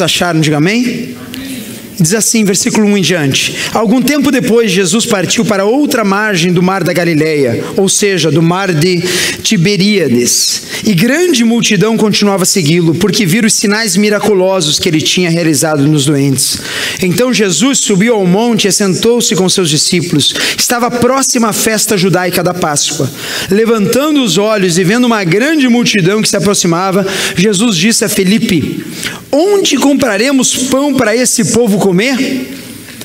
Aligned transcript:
acharam? 0.00 0.40
Diga 0.40 0.56
amém. 0.58 1.16
Diz 2.00 2.14
assim, 2.14 2.44
versículo 2.44 2.86
1 2.86 2.96
em 2.96 3.02
diante: 3.02 3.54
Algum 3.74 4.00
tempo 4.00 4.30
depois, 4.30 4.72
Jesus 4.72 5.04
partiu 5.04 5.44
para 5.44 5.66
outra 5.66 6.02
margem 6.02 6.50
do 6.50 6.62
mar 6.62 6.82
da 6.82 6.94
Galileia, 6.94 7.62
ou 7.76 7.90
seja, 7.90 8.30
do 8.30 8.40
mar 8.40 8.72
de 8.72 9.02
Tiberíades. 9.42 10.62
E 10.82 10.94
grande 10.94 11.44
multidão 11.44 11.98
continuava 11.98 12.44
a 12.44 12.46
segui-lo, 12.46 12.94
porque 12.94 13.26
viram 13.26 13.46
os 13.46 13.52
sinais 13.52 13.96
miraculosos 13.96 14.78
que 14.78 14.88
ele 14.88 15.00
tinha 15.02 15.28
realizado 15.28 15.86
nos 15.86 16.06
doentes. 16.06 16.58
Então 17.02 17.34
Jesus 17.34 17.80
subiu 17.80 18.14
ao 18.14 18.26
monte 18.26 18.66
e 18.66 18.72
sentou-se 18.72 19.36
com 19.36 19.46
seus 19.48 19.68
discípulos. 19.68 20.34
Estava 20.56 20.90
próxima 20.90 21.48
à 21.48 21.52
festa 21.52 21.98
judaica 21.98 22.42
da 22.42 22.54
Páscoa. 22.54 23.10
Levantando 23.50 24.22
os 24.22 24.38
olhos 24.38 24.78
e 24.78 24.84
vendo 24.84 25.04
uma 25.04 25.22
grande 25.22 25.68
multidão 25.68 26.22
que 26.22 26.28
se 26.28 26.36
aproximava, 26.36 27.06
Jesus 27.36 27.76
disse 27.76 28.04
a 28.06 28.08
Felipe: 28.08 28.84
Onde 29.30 29.76
compraremos 29.76 30.56
pão 30.56 30.94
para 30.94 31.14
esse 31.14 31.52
povo 31.52 31.78
comer? 31.78 31.89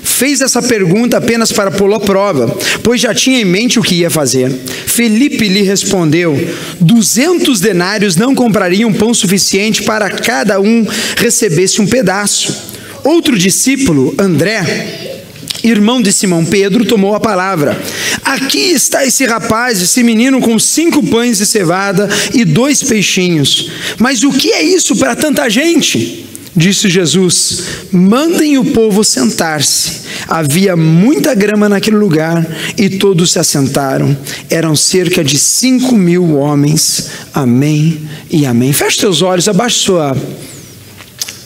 Fez 0.05 0.39
essa 0.39 0.61
pergunta 0.61 1.17
apenas 1.17 1.51
para 1.51 1.69
pô-lo 1.69 1.95
à 1.95 1.99
prova, 1.99 2.47
pois 2.83 3.01
já 3.01 3.13
tinha 3.13 3.41
em 3.41 3.43
mente 3.43 3.79
o 3.79 3.81
que 3.81 3.95
ia 3.95 4.09
fazer. 4.09 4.49
Felipe 4.85 5.49
lhe 5.49 5.61
respondeu: 5.61 6.39
Duzentos 6.79 7.59
denários 7.59 8.15
não 8.15 8.33
comprariam 8.33 8.93
pão 8.93 9.13
suficiente 9.13 9.83
para 9.83 10.09
cada 10.09 10.61
um 10.61 10.87
recebesse 11.17 11.81
um 11.81 11.87
pedaço. 11.87 12.55
Outro 13.03 13.37
discípulo, 13.37 14.15
André, 14.17 15.23
irmão 15.63 16.01
de 16.01 16.13
Simão 16.13 16.45
Pedro, 16.45 16.85
tomou 16.85 17.13
a 17.13 17.19
palavra. 17.19 17.77
Aqui 18.23 18.71
está 18.71 19.05
esse 19.05 19.25
rapaz, 19.25 19.81
esse 19.81 20.01
menino 20.01 20.39
com 20.39 20.57
cinco 20.57 21.05
pães 21.05 21.39
de 21.39 21.45
cevada 21.45 22.07
e 22.33 22.45
dois 22.45 22.81
peixinhos. 22.81 23.69
Mas 23.97 24.23
o 24.23 24.31
que 24.31 24.51
é 24.51 24.63
isso 24.63 24.95
para 24.95 25.15
tanta 25.15 25.49
gente? 25.49 26.25
Disse 26.55 26.87
Jesus: 26.87 27.63
Mandem 27.91 28.57
o 28.57 28.65
povo 28.65 29.03
sentar-se. 29.03 30.05
Havia 30.27 30.75
muita 30.75 31.35
grama 31.35 31.67
naquele 31.67 31.97
lugar 31.97 32.47
e 32.77 32.89
todos 32.89 33.31
se 33.31 33.39
assentaram. 33.39 34.17
Eram 34.49 34.75
cerca 34.75 35.23
de 35.23 35.37
cinco 35.37 35.95
mil 35.95 36.37
homens. 36.37 37.09
Amém 37.33 38.07
e 38.31 38.45
amém. 38.45 38.71
Feche 38.71 38.99
seus 39.01 39.21
olhos, 39.21 39.49
abaixe 39.49 39.79
sua, 39.79 40.15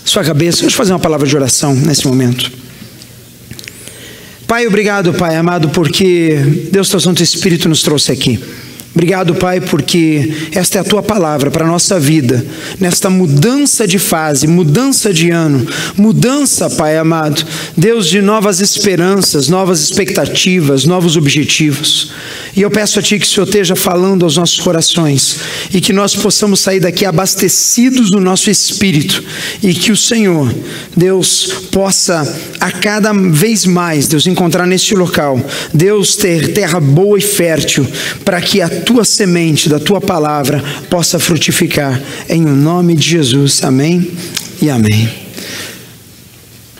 sua 0.05 0.23
cabeça. 0.23 0.63
Eu 0.63 0.69
fazer 0.69 0.93
uma 0.93 0.99
palavra 0.99 1.27
de 1.27 1.35
oração 1.35 1.73
nesse 1.73 2.07
momento. 2.07 2.51
Pai, 4.45 4.67
obrigado, 4.67 5.13
Pai 5.13 5.35
amado, 5.35 5.69
porque 5.69 6.37
Deus, 6.71 6.89
teu 6.89 6.99
Santo 6.99 7.21
Espírito 7.21 7.67
nos 7.67 7.81
trouxe 7.81 8.11
aqui. 8.11 8.39
Obrigado, 8.93 9.35
Pai, 9.35 9.61
porque 9.61 10.33
esta 10.51 10.79
é 10.79 10.81
a 10.81 10.83
tua 10.83 11.03
palavra 11.03 11.51
para 11.51 11.63
a 11.63 11.67
nossa 11.67 11.99
vida, 11.99 12.43
nesta 12.79 13.07
mudança 13.07 13.87
de 13.87 13.99
fase, 13.99 14.47
mudança 14.47 15.13
de 15.13 15.29
ano, 15.29 15.65
mudança, 15.95 16.69
Pai 16.71 16.97
amado, 16.97 17.45
Deus 17.77 18.07
de 18.07 18.19
novas 18.19 18.59
esperanças, 18.59 19.47
novas 19.47 19.79
expectativas, 19.81 20.85
novos 20.85 21.15
objetivos. 21.15 22.11
E 22.55 22.63
eu 22.63 22.71
peço 22.71 22.97
a 22.97 23.01
Ti 23.01 23.19
que 23.19 23.25
o 23.25 23.29
Senhor 23.29 23.45
esteja 23.45 23.75
falando 23.75 24.23
aos 24.23 24.37
nossos 24.37 24.59
corações 24.59 25.37
e 25.71 25.79
que 25.79 25.93
nós 25.93 26.15
possamos 26.15 26.59
sair 26.59 26.79
daqui 26.79 27.05
abastecidos 27.05 28.09
no 28.09 28.19
nosso 28.19 28.49
espírito 28.49 29.23
e 29.61 29.73
que 29.73 29.91
o 29.91 29.97
Senhor, 29.97 30.53
Deus, 30.97 31.67
possa 31.71 32.27
a 32.59 32.71
cada 32.71 33.13
vez 33.13 33.65
mais, 33.65 34.07
Deus, 34.07 34.25
encontrar 34.25 34.65
neste 34.65 34.95
local, 34.95 35.39
Deus 35.71 36.15
ter 36.15 36.53
terra 36.53 36.79
boa 36.79 37.19
e 37.19 37.21
fértil 37.21 37.87
para 38.25 38.41
que 38.41 38.61
a 38.61 38.78
tua 38.79 39.05
semente, 39.05 39.69
da 39.69 39.79
tua 39.79 40.01
palavra, 40.01 40.63
possa 40.89 41.19
frutificar. 41.19 42.01
Em 42.27 42.41
nome 42.41 42.95
de 42.95 43.07
Jesus. 43.07 43.63
Amém 43.63 44.09
e 44.61 44.69
amém. 44.69 45.09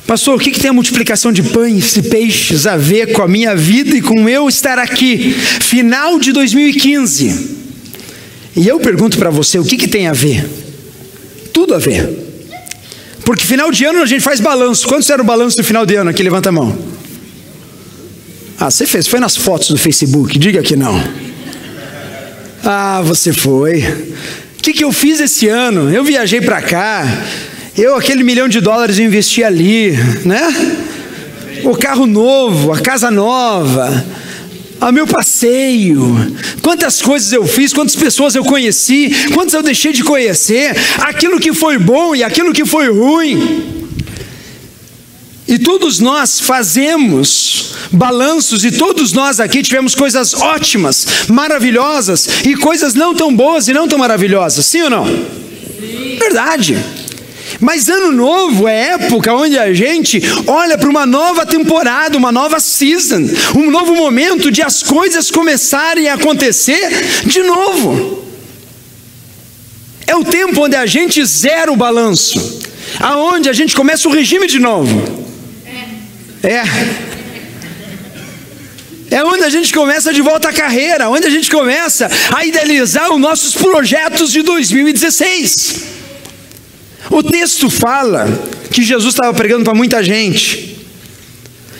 Pastor, 0.09 0.36
o 0.36 0.39
que, 0.39 0.50
que 0.50 0.59
tem 0.59 0.72
a 0.72 0.73
multiplicação 0.73 1.31
de 1.31 1.44
pães 1.44 1.95
e 1.95 2.02
peixes 2.02 2.66
a 2.66 2.75
ver 2.75 3.11
com 3.11 3.22
a 3.22 3.28
minha 3.28 3.56
vida 3.56 3.95
e 3.95 4.02
com 4.02 4.28
eu 4.28 4.50
estar 4.50 4.80
aqui? 4.80 5.35
Final 5.62 6.19
de 6.19 6.31
2015. 6.31 7.57
E 8.56 8.68
eu 8.68 8.79
pergunto 8.79 9.19
para 9.19 9.29
você, 9.29 9.59
o 9.59 9.63
que, 9.63 9.78
que 9.78 9.88
tem 9.88 10.07
a 10.07 10.13
ver? 10.13 10.50
Tudo 11.53 11.75
a 11.75 11.78
ver. 11.78 12.09
Porque 13.23 13.46
final 13.46 13.69
de 13.69 13.85
ano 13.85 14.02
a 14.02 14.07
gente 14.07 14.22
faz 14.22 14.40
balanço. 14.40 14.88
Quantos 14.88 15.07
era 15.12 15.22
o 15.22 15.25
balanço 15.25 15.57
do 15.57 15.63
final 15.63 15.85
de 15.85 15.94
ano? 15.94 16.09
Aqui 16.09 16.23
levanta 16.23 16.50
a 16.50 16.52
mão. 16.52 16.75
Ah, 18.59 18.72
você 18.72 18.88
fez, 18.88 19.07
foi 19.07 19.19
nas 19.19 19.38
fotos 19.38 19.69
do 19.69 19.78
Facebook, 19.78 20.38
diga 20.40 20.63
que 20.63 20.75
não. 20.75 21.00
Ah, 22.64 23.02
você 23.03 23.31
foi. 23.31 23.81
O 24.58 24.62
que, 24.62 24.74
que 24.74 24.84
eu 24.84 24.92
fiz 24.92 25.20
esse 25.20 25.47
ano? 25.47 25.94
Eu 25.94 26.03
viajei 26.03 26.42
para 26.42 26.62
cá, 26.62 27.06
eu 27.78 27.96
aquele 27.96 28.24
milhão 28.24 28.47
de 28.47 28.59
dólares 28.59 29.00
eu 29.00 29.06
investi 29.06 29.44
ali, 29.44 29.92
né? 30.25 30.81
O 31.64 31.75
carro 31.75 32.06
novo, 32.06 32.74
a 32.74 32.80
casa 32.80 33.09
nova, 33.09 34.06
o 34.81 34.92
meu 34.92 35.08
passeio, 35.08 36.36
quantas 36.62 37.02
coisas 37.02 37.31
eu 37.31 37.46
fiz, 37.47 37.74
quantas 37.74 37.96
pessoas 37.96 38.36
eu 38.36 38.44
conheci, 38.44 39.09
quantas 39.34 39.53
eu 39.53 39.64
deixei 39.64 39.94
de 39.94 40.03
conhecer, 40.03 40.76
aquilo 41.00 41.40
que 41.40 41.53
foi 41.53 41.78
bom 41.78 42.16
e 42.16 42.24
aquilo 42.24 42.53
que 42.53 42.66
foi 42.66 42.90
ruim. 42.90 43.78
E 45.49 45.57
todos 45.57 45.97
nós 45.99 46.39
fazemos 46.39 47.73
balanços, 47.91 48.63
e 48.63 48.71
todos 48.71 49.13
nós 49.13 49.39
aqui 49.39 49.63
tivemos 49.63 49.95
coisas 49.95 50.35
ótimas, 50.35 51.27
maravilhosas, 51.27 52.29
e 52.45 52.55
coisas 52.55 52.93
não 52.93 53.15
tão 53.15 53.35
boas 53.35 53.67
e 53.67 53.73
não 53.73 53.87
tão 53.87 53.97
maravilhosas, 53.97 54.63
sim 54.63 54.83
ou 54.83 54.91
não? 54.91 55.07
Sim. 55.07 56.17
Verdade. 56.19 56.77
Mas 57.59 57.89
ano 57.89 58.11
novo 58.11 58.67
é 58.67 58.89
época 58.89 59.33
onde 59.33 59.57
a 59.57 59.73
gente 59.73 60.21
olha 60.45 60.77
para 60.77 60.87
uma 60.87 61.07
nova 61.07 61.47
temporada, 61.47 62.16
uma 62.16 62.31
nova 62.31 62.59
season, 62.59 63.27
um 63.55 63.71
novo 63.71 63.95
momento 63.95 64.51
de 64.51 64.61
as 64.61 64.83
coisas 64.83 65.31
começarem 65.31 66.09
a 66.09 66.13
acontecer 66.13 67.23
de 67.25 67.41
novo. 67.41 68.23
É 70.05 70.16
o 70.16 70.23
tempo 70.23 70.66
onde 70.66 70.75
a 70.75 70.85
gente 70.85 71.25
zera 71.25 71.71
o 71.71 71.75
balanço, 71.75 72.61
aonde 72.99 73.49
a 73.49 73.53
gente 73.53 73.75
começa 73.75 74.07
o 74.07 74.11
regime 74.11 74.45
de 74.45 74.59
novo. 74.59 75.28
É. 76.44 76.63
É 79.11 79.23
onde 79.23 79.44
a 79.44 79.50
gente 79.50 79.73
começa 79.73 80.13
de 80.13 80.22
volta 80.22 80.50
à 80.50 80.53
carreira, 80.53 81.09
onde 81.09 81.25
a 81.25 81.29
gente 81.29 81.50
começa 81.50 82.09
a 82.35 82.45
idealizar 82.45 83.11
os 83.11 83.19
nossos 83.19 83.55
projetos 83.55 84.31
de 84.31 84.44
2016. 84.44 85.83
O 87.09 87.23
texto 87.23 87.69
fala 87.69 88.28
que 88.72 88.83
Jesus 88.83 89.16
estava 89.16 89.33
pregando 89.33 89.63
para 89.63 89.73
muita 89.73 90.03
gente, 90.03 90.78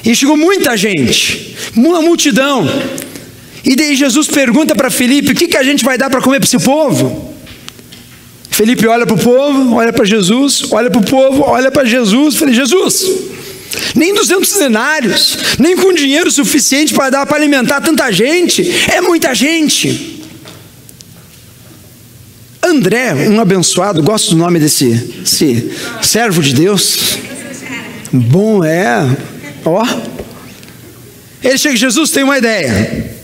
e 0.04 0.16
chegou 0.16 0.36
muita 0.36 0.76
gente, 0.76 1.56
uma 1.76 2.02
multidão. 2.02 2.68
E 3.64 3.76
daí 3.76 3.96
Jesus 3.96 4.28
pergunta 4.28 4.74
para 4.74 4.90
Felipe: 4.90 5.32
o 5.32 5.36
que, 5.36 5.48
que 5.48 5.58
a 5.58 5.64
gente 5.64 5.86
vai 5.86 5.98
dar 5.98 6.10
para 6.10 6.22
comer 6.22 6.40
para 6.40 6.48
esse 6.48 6.58
povo? 6.58 7.36
Felipe 8.50 8.88
olha 8.88 9.06
para 9.06 9.16
o 9.16 9.20
povo, 9.20 9.76
olha 9.76 9.94
para 9.94 10.04
Jesus, 10.04 10.64
olha 10.72 10.90
para 10.90 11.00
o 11.00 11.06
povo, 11.06 11.44
olha 11.44 11.70
para 11.70 11.86
Jesus. 11.86 12.38
Falei: 12.38 12.56
Jesus, 12.56 13.06
nem 13.96 14.14
200 14.14 14.52
denários, 14.54 15.38
nem 15.60 15.76
com 15.76 15.94
dinheiro 15.94 16.32
suficiente 16.32 16.94
para 16.94 17.10
dar 17.10 17.26
para 17.26 17.38
alimentar 17.38 17.82
tanta 17.82 18.12
gente, 18.12 18.70
é 18.92 19.02
muita 19.02 19.34
gente. 19.34 20.24
André, 22.62 23.14
um 23.30 23.40
abençoado, 23.40 24.04
gosto 24.04 24.32
do 24.32 24.38
nome 24.38 24.60
desse, 24.60 24.90
desse 24.90 25.72
servo 26.02 26.42
de 26.42 26.54
Deus. 26.54 27.18
Bom 28.12 28.64
é, 28.64 29.18
ó. 29.66 29.86
Ele 31.44 31.58
chega, 31.58 31.76
Jesus 31.76 32.12
tem 32.12 32.24
uma 32.24 32.38
ideia. 32.38 33.16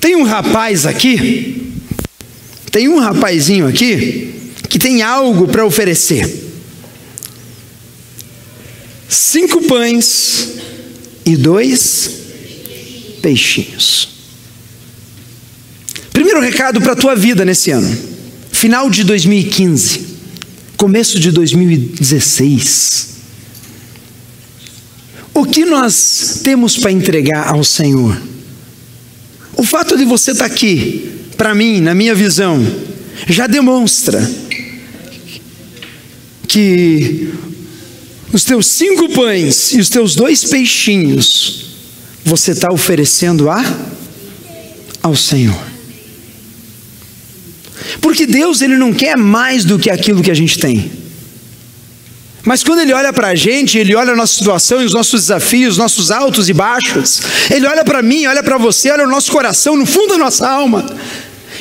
Tem 0.00 0.16
um 0.16 0.24
rapaz 0.24 0.86
aqui, 0.86 1.72
tem 2.72 2.88
um 2.88 2.98
rapazinho 2.98 3.66
aqui 3.66 4.52
que 4.68 4.78
tem 4.78 5.02
algo 5.02 5.46
para 5.46 5.64
oferecer 5.64 6.49
cinco 9.10 9.60
pães 9.62 10.50
e 11.26 11.36
dois 11.36 12.10
peixinhos. 13.20 14.08
Primeiro 16.12 16.40
recado 16.40 16.80
para 16.80 16.92
a 16.92 16.96
tua 16.96 17.16
vida 17.16 17.44
nesse 17.44 17.72
ano, 17.72 17.98
final 18.52 18.88
de 18.88 19.02
2015, 19.02 20.06
começo 20.76 21.18
de 21.18 21.32
2016. 21.32 23.08
O 25.34 25.44
que 25.44 25.64
nós 25.64 26.40
temos 26.44 26.76
para 26.76 26.92
entregar 26.92 27.48
ao 27.48 27.64
Senhor? 27.64 28.20
O 29.56 29.64
fato 29.64 29.96
de 29.96 30.04
você 30.04 30.30
estar 30.30 30.48
tá 30.48 30.54
aqui, 30.54 31.10
para 31.36 31.54
mim, 31.54 31.80
na 31.80 31.94
minha 31.94 32.14
visão, 32.14 32.64
já 33.26 33.46
demonstra 33.46 34.20
que 36.46 37.32
os 38.32 38.44
teus 38.44 38.66
cinco 38.66 39.08
pães 39.10 39.72
e 39.72 39.80
os 39.80 39.88
teus 39.88 40.14
dois 40.14 40.44
peixinhos, 40.44 41.66
você 42.24 42.52
está 42.52 42.68
oferecendo 42.72 43.50
a 43.50 43.62
ao 45.02 45.16
Senhor. 45.16 45.70
Porque 48.00 48.26
Deus 48.26 48.60
ele 48.60 48.76
não 48.76 48.92
quer 48.92 49.16
mais 49.16 49.64
do 49.64 49.78
que 49.78 49.90
aquilo 49.90 50.22
que 50.22 50.30
a 50.30 50.34
gente 50.34 50.58
tem. 50.58 50.90
Mas 52.44 52.62
quando 52.62 52.80
ele 52.80 52.92
olha 52.92 53.12
para 53.12 53.28
a 53.28 53.34
gente, 53.34 53.76
ele 53.76 53.94
olha 53.94 54.12
a 54.12 54.16
nossa 54.16 54.34
situação 54.34 54.80
e 54.82 54.86
os 54.86 54.94
nossos 54.94 55.22
desafios, 55.22 55.76
nossos 55.76 56.10
altos 56.10 56.48
e 56.48 56.52
baixos. 56.52 57.20
Ele 57.50 57.66
olha 57.66 57.84
para 57.84 58.02
mim, 58.02 58.26
olha 58.26 58.42
para 58.42 58.56
você, 58.56 58.90
olha 58.90 59.04
o 59.04 59.10
nosso 59.10 59.30
coração, 59.30 59.76
no 59.76 59.84
fundo 59.84 60.14
da 60.14 60.18
nossa 60.18 60.48
alma. 60.48 60.86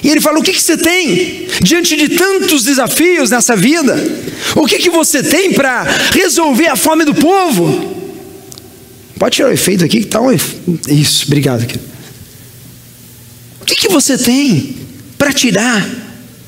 E 0.03 0.09
ele 0.09 0.21
fala: 0.21 0.39
O 0.39 0.43
que, 0.43 0.53
que 0.53 0.61
você 0.61 0.77
tem 0.77 1.47
diante 1.61 1.95
de 1.95 2.09
tantos 2.09 2.63
desafios 2.63 3.29
nessa 3.29 3.55
vida? 3.55 3.95
O 4.55 4.65
que, 4.65 4.77
que 4.77 4.89
você 4.89 5.21
tem 5.21 5.53
para 5.53 5.83
resolver 6.13 6.67
a 6.67 6.75
fome 6.75 7.05
do 7.05 7.13
povo? 7.13 7.97
Pode 9.17 9.35
tirar 9.35 9.49
o 9.49 9.51
efeito 9.51 9.83
aqui, 9.83 9.99
que 9.99 10.07
tá 10.07 10.21
um 10.21 10.31
Isso, 10.31 11.25
obrigado. 11.25 11.63
O 13.61 13.65
que, 13.65 13.75
que 13.75 13.89
você 13.89 14.17
tem 14.17 14.77
para 15.17 15.33
tirar 15.33 15.87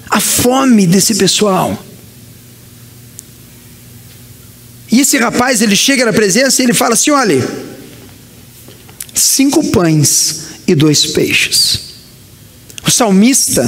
a 0.10 0.20
fome 0.20 0.88
desse 0.88 1.16
pessoal? 1.16 1.86
E 4.90 5.02
esse 5.02 5.18
rapaz, 5.18 5.62
ele 5.62 5.76
chega 5.76 6.06
na 6.06 6.14
presença 6.14 6.62
e 6.62 6.66
ele 6.66 6.74
fala 6.74 6.94
assim: 6.94 7.12
olha, 7.12 7.46
cinco 9.14 9.70
pães 9.72 10.42
e 10.68 10.74
dois 10.74 11.06
peixes. 11.08 11.91
O 12.86 12.92
salmista, 12.92 13.64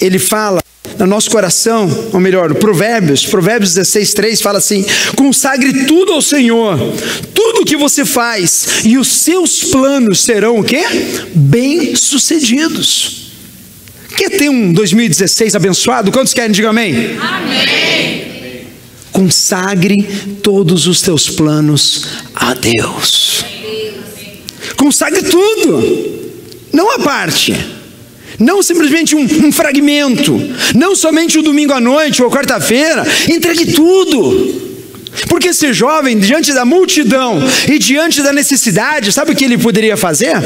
ele 0.00 0.18
fala 0.18 0.62
no 0.98 1.06
nosso 1.06 1.30
coração, 1.30 1.88
ou 2.12 2.20
melhor, 2.20 2.54
Provérbios, 2.54 3.26
Provérbios 3.26 3.74
16, 3.74 4.14
3 4.14 4.40
fala 4.40 4.58
assim: 4.58 4.84
consagre 5.16 5.84
tudo 5.86 6.12
ao 6.12 6.22
Senhor, 6.22 6.78
tudo 7.32 7.62
o 7.62 7.64
que 7.64 7.76
você 7.76 8.04
faz, 8.04 8.84
e 8.84 8.96
os 8.98 9.08
seus 9.08 9.64
planos 9.64 10.20
serão 10.20 10.58
o 10.58 10.64
quê? 10.64 10.84
Bem-sucedidos. 11.34 13.24
Quer 14.16 14.30
ter 14.30 14.48
um 14.48 14.72
2016 14.72 15.56
abençoado? 15.56 16.12
Quantos 16.12 16.32
querem? 16.32 16.52
Diga 16.52 16.70
amém. 16.70 17.18
Amém. 17.18 18.24
Consagre 19.10 20.02
todos 20.42 20.86
os 20.86 21.00
teus 21.00 21.28
planos 21.28 22.06
a 22.34 22.54
Deus. 22.54 23.44
Consagre 24.76 25.22
tudo, 25.22 26.20
não 26.72 26.90
a 26.94 26.98
parte. 27.00 27.73
Não 28.38 28.62
simplesmente 28.62 29.14
um, 29.14 29.22
um, 29.46 29.52
fragmento, 29.52 30.38
não 30.74 30.94
somente 30.96 31.38
o 31.38 31.42
domingo 31.42 31.72
à 31.72 31.80
noite 31.80 32.22
ou 32.22 32.30
quarta-feira, 32.30 33.04
entregue 33.28 33.72
tudo. 33.72 34.62
Porque 35.28 35.48
esse 35.48 35.72
jovem, 35.72 36.18
diante 36.18 36.52
da 36.52 36.64
multidão 36.64 37.40
e 37.68 37.78
diante 37.78 38.22
da 38.22 38.32
necessidade, 38.32 39.12
sabe 39.12 39.32
o 39.32 39.36
que 39.36 39.44
ele 39.44 39.58
poderia 39.58 39.96
fazer? 39.96 40.36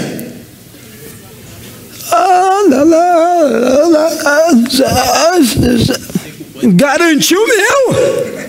Garantiu 6.62 7.46
meu. 7.46 8.48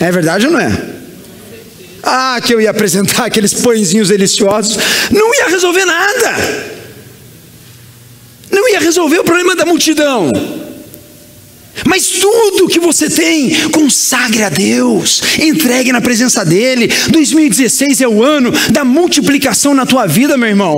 É 0.00 0.12
verdade 0.12 0.46
ou 0.46 0.52
não 0.52 0.60
é? 0.60 0.98
Ah, 2.02 2.40
que 2.44 2.54
eu 2.54 2.60
ia 2.60 2.70
apresentar 2.70 3.24
aqueles 3.24 3.52
pãezinhos 3.54 4.08
deliciosos. 4.08 4.78
Não 5.10 5.34
ia 5.34 5.48
resolver 5.48 5.84
nada. 5.84 6.77
Resolver 8.88 9.18
o 9.18 9.22
problema 9.22 9.54
da 9.54 9.66
multidão. 9.66 10.32
Mas 11.88 12.06
tudo 12.06 12.68
que 12.68 12.78
você 12.78 13.08
tem, 13.08 13.50
consagre 13.70 14.42
a 14.42 14.50
Deus, 14.50 15.22
entregue 15.40 15.90
na 15.90 16.02
presença 16.02 16.44
dEle. 16.44 16.86
2016 17.10 18.02
é 18.02 18.06
o 18.06 18.22
ano 18.22 18.52
da 18.70 18.84
multiplicação 18.84 19.74
na 19.74 19.86
tua 19.86 20.06
vida, 20.06 20.36
meu 20.36 20.50
irmão. 20.50 20.76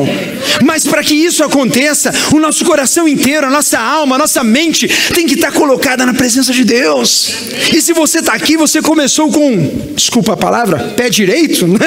Mas 0.64 0.84
para 0.84 1.02
que 1.02 1.16
isso 1.16 1.42
aconteça, 1.42 2.12
o 2.32 2.38
nosso 2.38 2.64
coração 2.64 3.08
inteiro, 3.08 3.44
a 3.44 3.50
nossa 3.50 3.76
alma, 3.76 4.14
a 4.14 4.18
nossa 4.20 4.44
mente 4.44 4.88
tem 5.12 5.26
que 5.26 5.34
estar 5.34 5.50
colocada 5.50 6.06
na 6.06 6.14
presença 6.14 6.52
de 6.52 6.62
Deus. 6.62 7.28
E 7.74 7.82
se 7.82 7.92
você 7.92 8.20
está 8.20 8.34
aqui, 8.34 8.56
você 8.56 8.80
começou 8.80 9.32
com, 9.32 9.92
desculpa 9.96 10.34
a 10.34 10.36
palavra, 10.36 10.94
pé 10.96 11.10
direito, 11.10 11.66
né? 11.66 11.78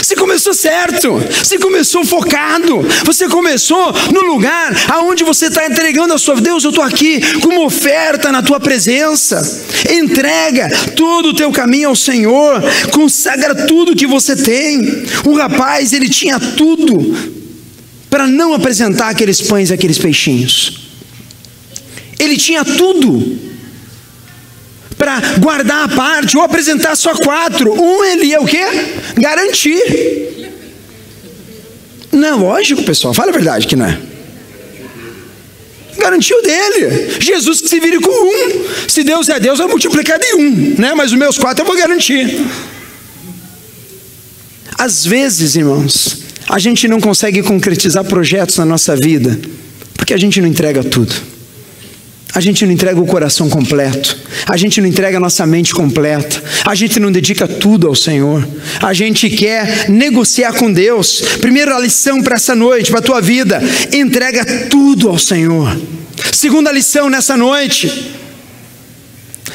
Você 0.00 0.16
começou 0.16 0.52
certo, 0.52 1.12
você 1.42 1.58
começou 1.58 2.04
focado, 2.04 2.86
você 3.04 3.28
começou 3.28 3.92
no 4.12 4.20
lugar 4.22 4.74
aonde 4.90 5.24
você 5.24 5.46
está 5.46 5.66
entregando 5.66 6.12
a 6.12 6.18
sua 6.18 6.34
Deus. 6.40 6.62
Eu 6.62 6.70
estou 6.70 6.84
aqui 6.84 7.20
com 7.40 7.48
uma 7.48 7.64
oferta 7.64 8.13
na 8.32 8.42
tua 8.42 8.60
presença. 8.60 9.42
Entrega 9.90 10.70
todo 10.96 11.30
o 11.30 11.34
teu 11.34 11.50
caminho 11.52 11.88
ao 11.88 11.96
Senhor, 11.96 12.62
consagra 12.90 13.66
tudo 13.66 13.96
que 13.96 14.06
você 14.06 14.36
tem. 14.36 15.04
O 15.24 15.34
rapaz, 15.34 15.92
ele 15.92 16.08
tinha 16.08 16.38
tudo 16.38 17.16
para 18.08 18.26
não 18.26 18.54
apresentar 18.54 19.08
aqueles 19.08 19.40
pães 19.40 19.70
e 19.70 19.74
aqueles 19.74 19.98
peixinhos. 19.98 20.80
Ele 22.18 22.36
tinha 22.36 22.64
tudo 22.64 23.38
para 24.96 25.20
guardar 25.38 25.84
a 25.84 25.88
parte 25.88 26.36
ou 26.36 26.42
apresentar 26.42 26.96
só 26.96 27.14
quatro. 27.14 27.72
Um 27.72 28.04
ele 28.04 28.26
ia 28.26 28.40
o 28.40 28.46
quê? 28.46 28.64
Garantir. 29.16 30.52
Não, 32.12 32.38
lógico, 32.38 32.84
pessoal, 32.84 33.12
fala 33.12 33.30
a 33.30 33.34
verdade 33.34 33.66
que 33.66 33.74
não 33.74 33.86
é. 33.86 34.13
Garantiu 36.04 36.42
dele. 36.42 37.16
Jesus 37.18 37.62
que 37.62 37.68
se 37.68 37.80
vire 37.80 37.98
com 37.98 38.10
um. 38.10 38.64
Se 38.86 39.02
Deus 39.02 39.26
é 39.30 39.40
Deus, 39.40 39.58
vai 39.58 39.66
multiplicar 39.66 40.18
de 40.18 40.34
um, 40.34 40.74
né? 40.78 40.92
Mas 40.94 41.12
os 41.12 41.18
meus 41.18 41.38
quatro 41.38 41.62
eu 41.62 41.66
vou 41.66 41.74
garantir. 41.74 42.44
Às 44.76 45.06
vezes, 45.06 45.56
irmãos, 45.56 46.18
a 46.46 46.58
gente 46.58 46.86
não 46.86 47.00
consegue 47.00 47.42
concretizar 47.42 48.04
projetos 48.04 48.58
na 48.58 48.66
nossa 48.66 48.94
vida 48.94 49.40
porque 49.94 50.12
a 50.12 50.18
gente 50.18 50.38
não 50.42 50.46
entrega 50.46 50.84
tudo. 50.84 51.14
A 52.34 52.40
gente 52.40 52.66
não 52.66 52.72
entrega 52.72 53.00
o 53.00 53.06
coração 53.06 53.48
completo, 53.48 54.18
a 54.48 54.56
gente 54.56 54.80
não 54.80 54.88
entrega 54.88 55.18
a 55.18 55.20
nossa 55.20 55.46
mente 55.46 55.72
completa, 55.72 56.42
a 56.64 56.74
gente 56.74 56.98
não 56.98 57.12
dedica 57.12 57.46
tudo 57.46 57.86
ao 57.86 57.94
Senhor, 57.94 58.46
a 58.82 58.92
gente 58.92 59.30
quer 59.30 59.88
negociar 59.88 60.52
com 60.54 60.72
Deus. 60.72 61.22
Primeira 61.40 61.78
lição 61.78 62.20
para 62.20 62.34
essa 62.34 62.56
noite, 62.56 62.90
para 62.90 62.98
a 62.98 63.02
tua 63.02 63.20
vida: 63.20 63.62
entrega 63.92 64.44
tudo 64.68 65.08
ao 65.08 65.18
Senhor. 65.18 65.80
Segunda 66.32 66.72
lição 66.72 67.08
nessa 67.08 67.36
noite: 67.36 68.16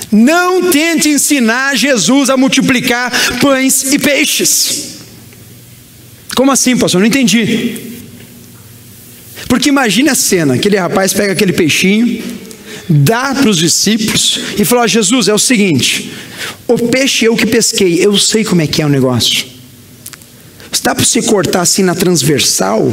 não 0.09 0.71
tente 0.71 1.09
ensinar 1.09 1.75
Jesus 1.75 2.29
a 2.29 2.37
multiplicar 2.37 3.11
pães 3.41 3.91
e 3.91 3.99
peixes. 3.99 4.99
Como 6.33 6.49
assim, 6.49 6.77
pastor? 6.77 7.01
Não 7.01 7.07
entendi. 7.07 7.75
Porque 9.49 9.67
imagine 9.67 10.07
a 10.07 10.15
cena: 10.15 10.53
aquele 10.53 10.77
rapaz 10.77 11.11
pega 11.11 11.33
aquele 11.33 11.51
peixinho 11.51 12.39
dá 12.89 13.35
para 13.35 13.49
os 13.49 13.57
discípulos 13.57 14.39
e 14.57 14.65
falou: 14.65 14.87
Jesus, 14.87 15.27
é 15.27 15.33
o 15.33 15.39
seguinte, 15.39 16.11
o 16.67 16.77
peixe 16.77 17.25
eu 17.25 17.35
que 17.35 17.45
pesquei, 17.45 18.03
eu 18.03 18.17
sei 18.17 18.43
como 18.43 18.61
é 18.61 18.67
que 18.67 18.81
é 18.81 18.85
o 18.85 18.89
negócio. 18.89 19.45
Dá 20.81 20.95
para 20.95 21.05
você 21.05 21.21
cortar 21.21 21.61
assim 21.61 21.83
na 21.83 21.93
transversal, 21.93 22.91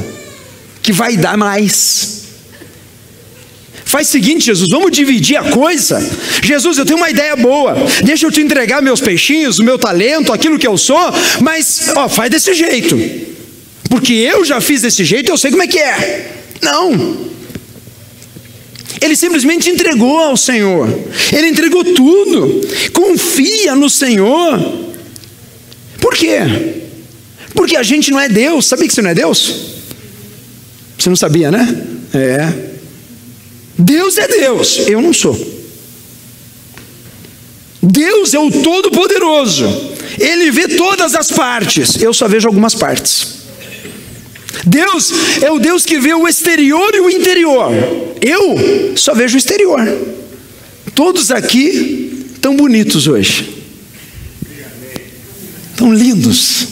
que 0.82 0.92
vai 0.92 1.16
dar 1.16 1.36
mais. 1.38 2.24
Faz 3.84 4.08
o 4.08 4.10
seguinte, 4.10 4.46
Jesus, 4.46 4.68
vamos 4.68 4.90
dividir 4.90 5.36
a 5.36 5.44
coisa. 5.44 5.98
Jesus, 6.42 6.76
eu 6.76 6.84
tenho 6.84 6.98
uma 6.98 7.08
ideia 7.08 7.36
boa. 7.36 7.74
Deixa 8.04 8.26
eu 8.26 8.32
te 8.32 8.40
entregar 8.40 8.82
meus 8.82 9.00
peixinhos, 9.00 9.58
o 9.58 9.64
meu 9.64 9.78
talento, 9.78 10.32
aquilo 10.32 10.58
que 10.58 10.66
eu 10.66 10.76
sou, 10.76 10.98
mas 11.40 11.90
ó, 11.94 12.08
faz 12.08 12.30
desse 12.30 12.52
jeito. 12.52 12.98
Porque 13.88 14.12
eu 14.12 14.44
já 14.44 14.60
fiz 14.60 14.82
desse 14.82 15.04
jeito, 15.04 15.30
eu 15.30 15.38
sei 15.38 15.50
como 15.52 15.62
é 15.62 15.66
que 15.66 15.78
é. 15.78 16.32
Não. 16.60 17.35
Ele 19.00 19.16
simplesmente 19.16 19.68
entregou 19.68 20.18
ao 20.18 20.36
Senhor. 20.36 20.88
Ele 21.32 21.48
entregou 21.48 21.84
tudo. 21.84 22.60
Confia 22.92 23.74
no 23.74 23.90
Senhor. 23.90 24.58
Por 26.00 26.14
quê? 26.14 26.38
Porque 27.54 27.76
a 27.76 27.82
gente 27.82 28.10
não 28.10 28.20
é 28.20 28.28
Deus. 28.28 28.66
Sabia 28.66 28.86
que 28.86 28.94
você 28.94 29.02
não 29.02 29.10
é 29.10 29.14
Deus? 29.14 29.54
Você 30.98 31.08
não 31.08 31.16
sabia, 31.16 31.50
né? 31.50 31.86
É. 32.14 32.52
Deus 33.78 34.16
é 34.16 34.26
Deus. 34.26 34.78
Eu 34.86 35.02
não 35.02 35.12
sou. 35.12 35.36
Deus 37.82 38.34
é 38.34 38.38
o 38.38 38.50
Todo-Poderoso. 38.50 39.66
Ele 40.18 40.50
vê 40.50 40.68
todas 40.68 41.14
as 41.14 41.30
partes. 41.30 42.00
Eu 42.00 42.12
só 42.14 42.26
vejo 42.26 42.48
algumas 42.48 42.74
partes. 42.74 43.45
Deus 44.64 45.12
é 45.42 45.50
o 45.50 45.58
Deus 45.58 45.84
que 45.84 45.98
vê 45.98 46.14
o 46.14 46.26
exterior 46.26 46.94
e 46.94 47.00
o 47.00 47.10
interior. 47.10 47.72
Eu 48.20 48.96
só 48.96 49.14
vejo 49.14 49.34
o 49.34 49.38
exterior. 49.38 49.80
Todos 50.94 51.30
aqui 51.30 52.26
tão 52.40 52.56
bonitos 52.56 53.06
hoje. 53.06 53.64
Tão 55.76 55.92
lindos. 55.92 56.68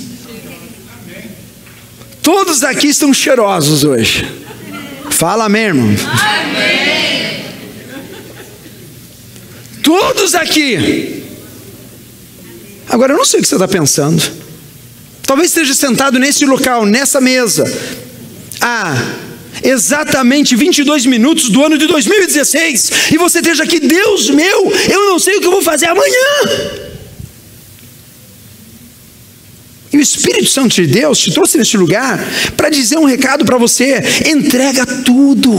Todos 2.22 2.64
aqui 2.64 2.88
estão 2.88 3.12
cheirosos 3.12 3.84
hoje. 3.84 4.26
Fala 5.10 5.44
amém, 5.44 5.64
irmão. 5.64 5.88
Amém. 5.88 7.44
Todos 9.82 10.34
aqui. 10.34 11.22
Agora 12.88 13.12
eu 13.12 13.18
não 13.18 13.24
sei 13.24 13.40
o 13.40 13.42
que 13.42 13.48
você 13.48 13.56
está 13.56 13.68
pensando. 13.68 14.43
Talvez 15.26 15.50
esteja 15.50 15.74
sentado 15.74 16.18
nesse 16.18 16.44
local, 16.44 16.84
nessa 16.84 17.20
mesa, 17.20 17.64
há 18.60 18.96
exatamente 19.62 20.54
22 20.54 21.06
minutos 21.06 21.48
do 21.48 21.64
ano 21.64 21.78
de 21.78 21.86
2016, 21.86 22.90
e 23.12 23.16
você 23.16 23.38
esteja 23.38 23.64
aqui, 23.64 23.80
Deus 23.80 24.28
meu, 24.30 24.72
eu 24.90 25.06
não 25.06 25.18
sei 25.18 25.36
o 25.36 25.40
que 25.40 25.46
eu 25.46 25.50
vou 25.50 25.62
fazer 25.62 25.86
amanhã. 25.86 26.84
E 29.92 29.96
o 29.96 30.00
Espírito 30.00 30.50
Santo 30.50 30.74
de 30.74 30.88
Deus 30.88 31.20
te 31.20 31.32
trouxe 31.32 31.56
neste 31.56 31.76
lugar 31.76 32.18
para 32.56 32.68
dizer 32.68 32.98
um 32.98 33.04
recado 33.04 33.44
para 33.44 33.56
você: 33.56 34.02
entrega 34.26 34.84
tudo. 34.84 35.52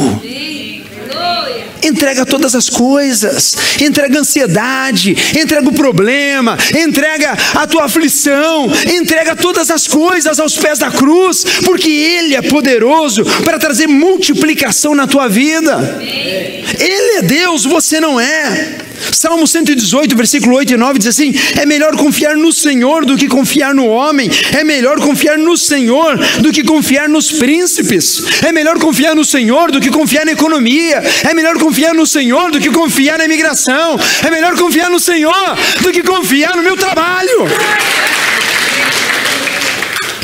Entrega 1.86 2.26
todas 2.26 2.56
as 2.56 2.70
coisas, 2.70 3.56
entrega 3.80 4.18
a 4.18 4.22
ansiedade, 4.22 5.16
entrega 5.40 5.70
o 5.70 5.74
problema, 5.74 6.58
entrega 6.78 7.38
a 7.54 7.68
tua 7.68 7.86
aflição, 7.86 8.68
entrega 8.94 9.36
todas 9.36 9.70
as 9.70 9.88
coisas 9.88 10.40
aos 10.40 10.58
pés 10.58 10.80
da 10.80 10.90
cruz, 10.90 11.46
porque 11.64 11.90
Ele 11.90 12.36
é 12.36 12.42
poderoso 12.42 13.24
para 13.44 13.60
trazer 13.60 13.88
multiplicação 13.88 14.96
na 14.96 15.08
tua 15.08 15.28
vida. 15.28 16.00
Ele 16.02 17.18
é 17.18 17.22
Deus, 17.22 17.66
você 17.66 18.00
não 18.00 18.20
é. 18.20 18.86
Salmo 19.12 19.48
118, 19.48 20.16
versículo 20.16 20.56
8 20.56 20.74
e 20.74 20.78
9 20.78 21.00
diz 21.00 21.08
assim: 21.08 21.34
É 21.60 21.66
melhor 21.66 21.96
confiar 21.96 22.36
no 22.36 22.52
Senhor 22.52 23.06
do 23.06 23.16
que 23.18 23.28
confiar 23.28 23.74
no 23.74 23.86
homem, 23.88 24.30
é 24.54 24.64
melhor 24.64 25.00
confiar 25.00 25.38
no 25.38 25.58
Senhor 25.58 26.18
do 26.40 26.52
que 26.52 26.64
confiar 26.64 27.08
nos 27.10 27.32
príncipes, 27.32 28.24
é 28.44 28.52
melhor 28.52 28.80
confiar 28.80 29.16
no 29.16 29.26
Senhor 29.26 29.72
do 29.72 29.80
que 29.80 29.90
confiar 29.90 30.26
na 30.26 30.32
economia, 30.32 31.04
é 31.24 31.34
melhor 31.34 31.58
confiar 31.58 31.94
no 31.94 32.06
Senhor 32.06 32.52
do 32.52 32.60
que 32.60 32.70
confiar 32.70 33.18
na 33.18 33.26
imigração, 33.26 33.98
é 34.26 34.30
melhor 34.30 34.56
confiar 34.58 34.90
no 34.90 35.00
Senhor 35.00 35.58
do 35.82 35.92
que 35.92 36.04
confiar 36.04 36.56
no 36.56 36.64
meu 36.64 36.78
trabalho. 36.78 37.48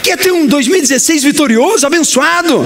Quer 0.03 0.17
ter 0.17 0.31
um 0.31 0.47
2016 0.47 1.23
vitorioso, 1.23 1.85
abençoado? 1.85 2.65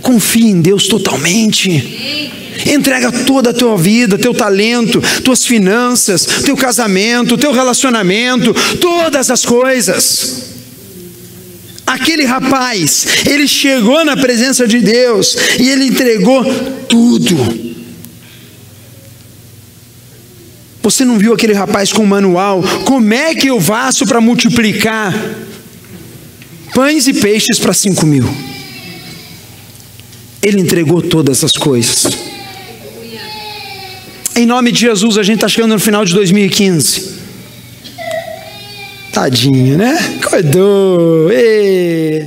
Confie 0.00 0.46
em 0.46 0.60
Deus 0.62 0.86
totalmente. 0.86 2.45
Entrega 2.66 3.12
toda 3.12 3.50
a 3.50 3.54
tua 3.54 3.76
vida, 3.76 4.18
teu 4.18 4.34
talento, 4.34 5.00
tuas 5.22 5.44
finanças, 5.44 6.26
teu 6.44 6.56
casamento, 6.56 7.38
teu 7.38 7.52
relacionamento, 7.52 8.54
todas 8.80 9.30
as 9.30 9.44
coisas. 9.44 10.46
Aquele 11.86 12.24
rapaz, 12.24 13.06
ele 13.26 13.46
chegou 13.46 14.04
na 14.04 14.16
presença 14.16 14.66
de 14.66 14.80
Deus 14.80 15.36
e 15.58 15.68
ele 15.70 15.86
entregou 15.86 16.44
tudo. 16.88 17.36
Você 20.82 21.04
não 21.04 21.18
viu 21.18 21.32
aquele 21.32 21.52
rapaz 21.52 21.92
com 21.92 22.02
o 22.02 22.06
manual? 22.06 22.62
Como 22.84 23.14
é 23.14 23.34
que 23.34 23.48
eu 23.48 23.60
faço 23.60 24.04
para 24.06 24.20
multiplicar 24.20 25.12
pães 26.74 27.06
e 27.06 27.14
peixes 27.14 27.58
para 27.58 27.72
cinco 27.72 28.04
mil? 28.04 28.28
Ele 30.42 30.60
entregou 30.60 31.00
todas 31.02 31.42
as 31.42 31.52
coisas. 31.52 32.35
Em 34.36 34.44
nome 34.44 34.70
de 34.70 34.80
Jesus, 34.80 35.16
a 35.16 35.22
gente 35.22 35.36
está 35.36 35.48
chegando 35.48 35.72
no 35.72 35.80
final 35.80 36.04
de 36.04 36.12
2015. 36.12 37.16
Tadinho, 39.10 39.78
né? 39.78 39.98
Acordou. 40.20 41.32
Ê. 41.32 42.26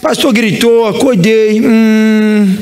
Pastor 0.00 0.32
gritou, 0.32 0.86
acordei. 0.86 1.60
Hum. 1.60 2.56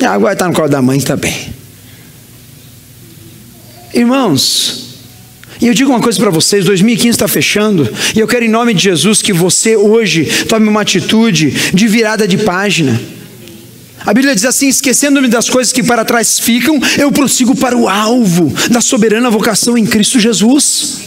Agora 0.00 0.32
está 0.32 0.46
no 0.46 0.54
colo 0.54 0.68
da 0.68 0.80
mãe, 0.80 1.00
bem. 1.18 1.52
Irmãos, 3.92 4.90
e 5.60 5.66
eu 5.66 5.74
digo 5.74 5.90
uma 5.90 6.00
coisa 6.00 6.20
para 6.20 6.30
vocês: 6.30 6.64
2015 6.64 7.08
está 7.08 7.26
fechando, 7.26 7.92
e 8.14 8.20
eu 8.20 8.28
quero, 8.28 8.44
em 8.44 8.48
nome 8.48 8.74
de 8.74 8.84
Jesus, 8.84 9.20
que 9.20 9.32
você 9.32 9.76
hoje 9.76 10.24
tome 10.48 10.68
uma 10.68 10.82
atitude 10.82 11.50
de 11.74 11.88
virada 11.88 12.28
de 12.28 12.38
página. 12.38 13.19
A 14.04 14.14
Bíblia 14.14 14.34
diz 14.34 14.44
assim: 14.44 14.68
esquecendo-me 14.68 15.28
das 15.28 15.48
coisas 15.48 15.72
que 15.72 15.82
para 15.82 16.04
trás 16.04 16.38
ficam, 16.38 16.80
eu 16.98 17.12
prossigo 17.12 17.54
para 17.54 17.76
o 17.76 17.88
alvo 17.88 18.52
da 18.70 18.80
soberana 18.80 19.30
vocação 19.30 19.76
em 19.76 19.86
Cristo 19.86 20.18
Jesus. 20.18 20.98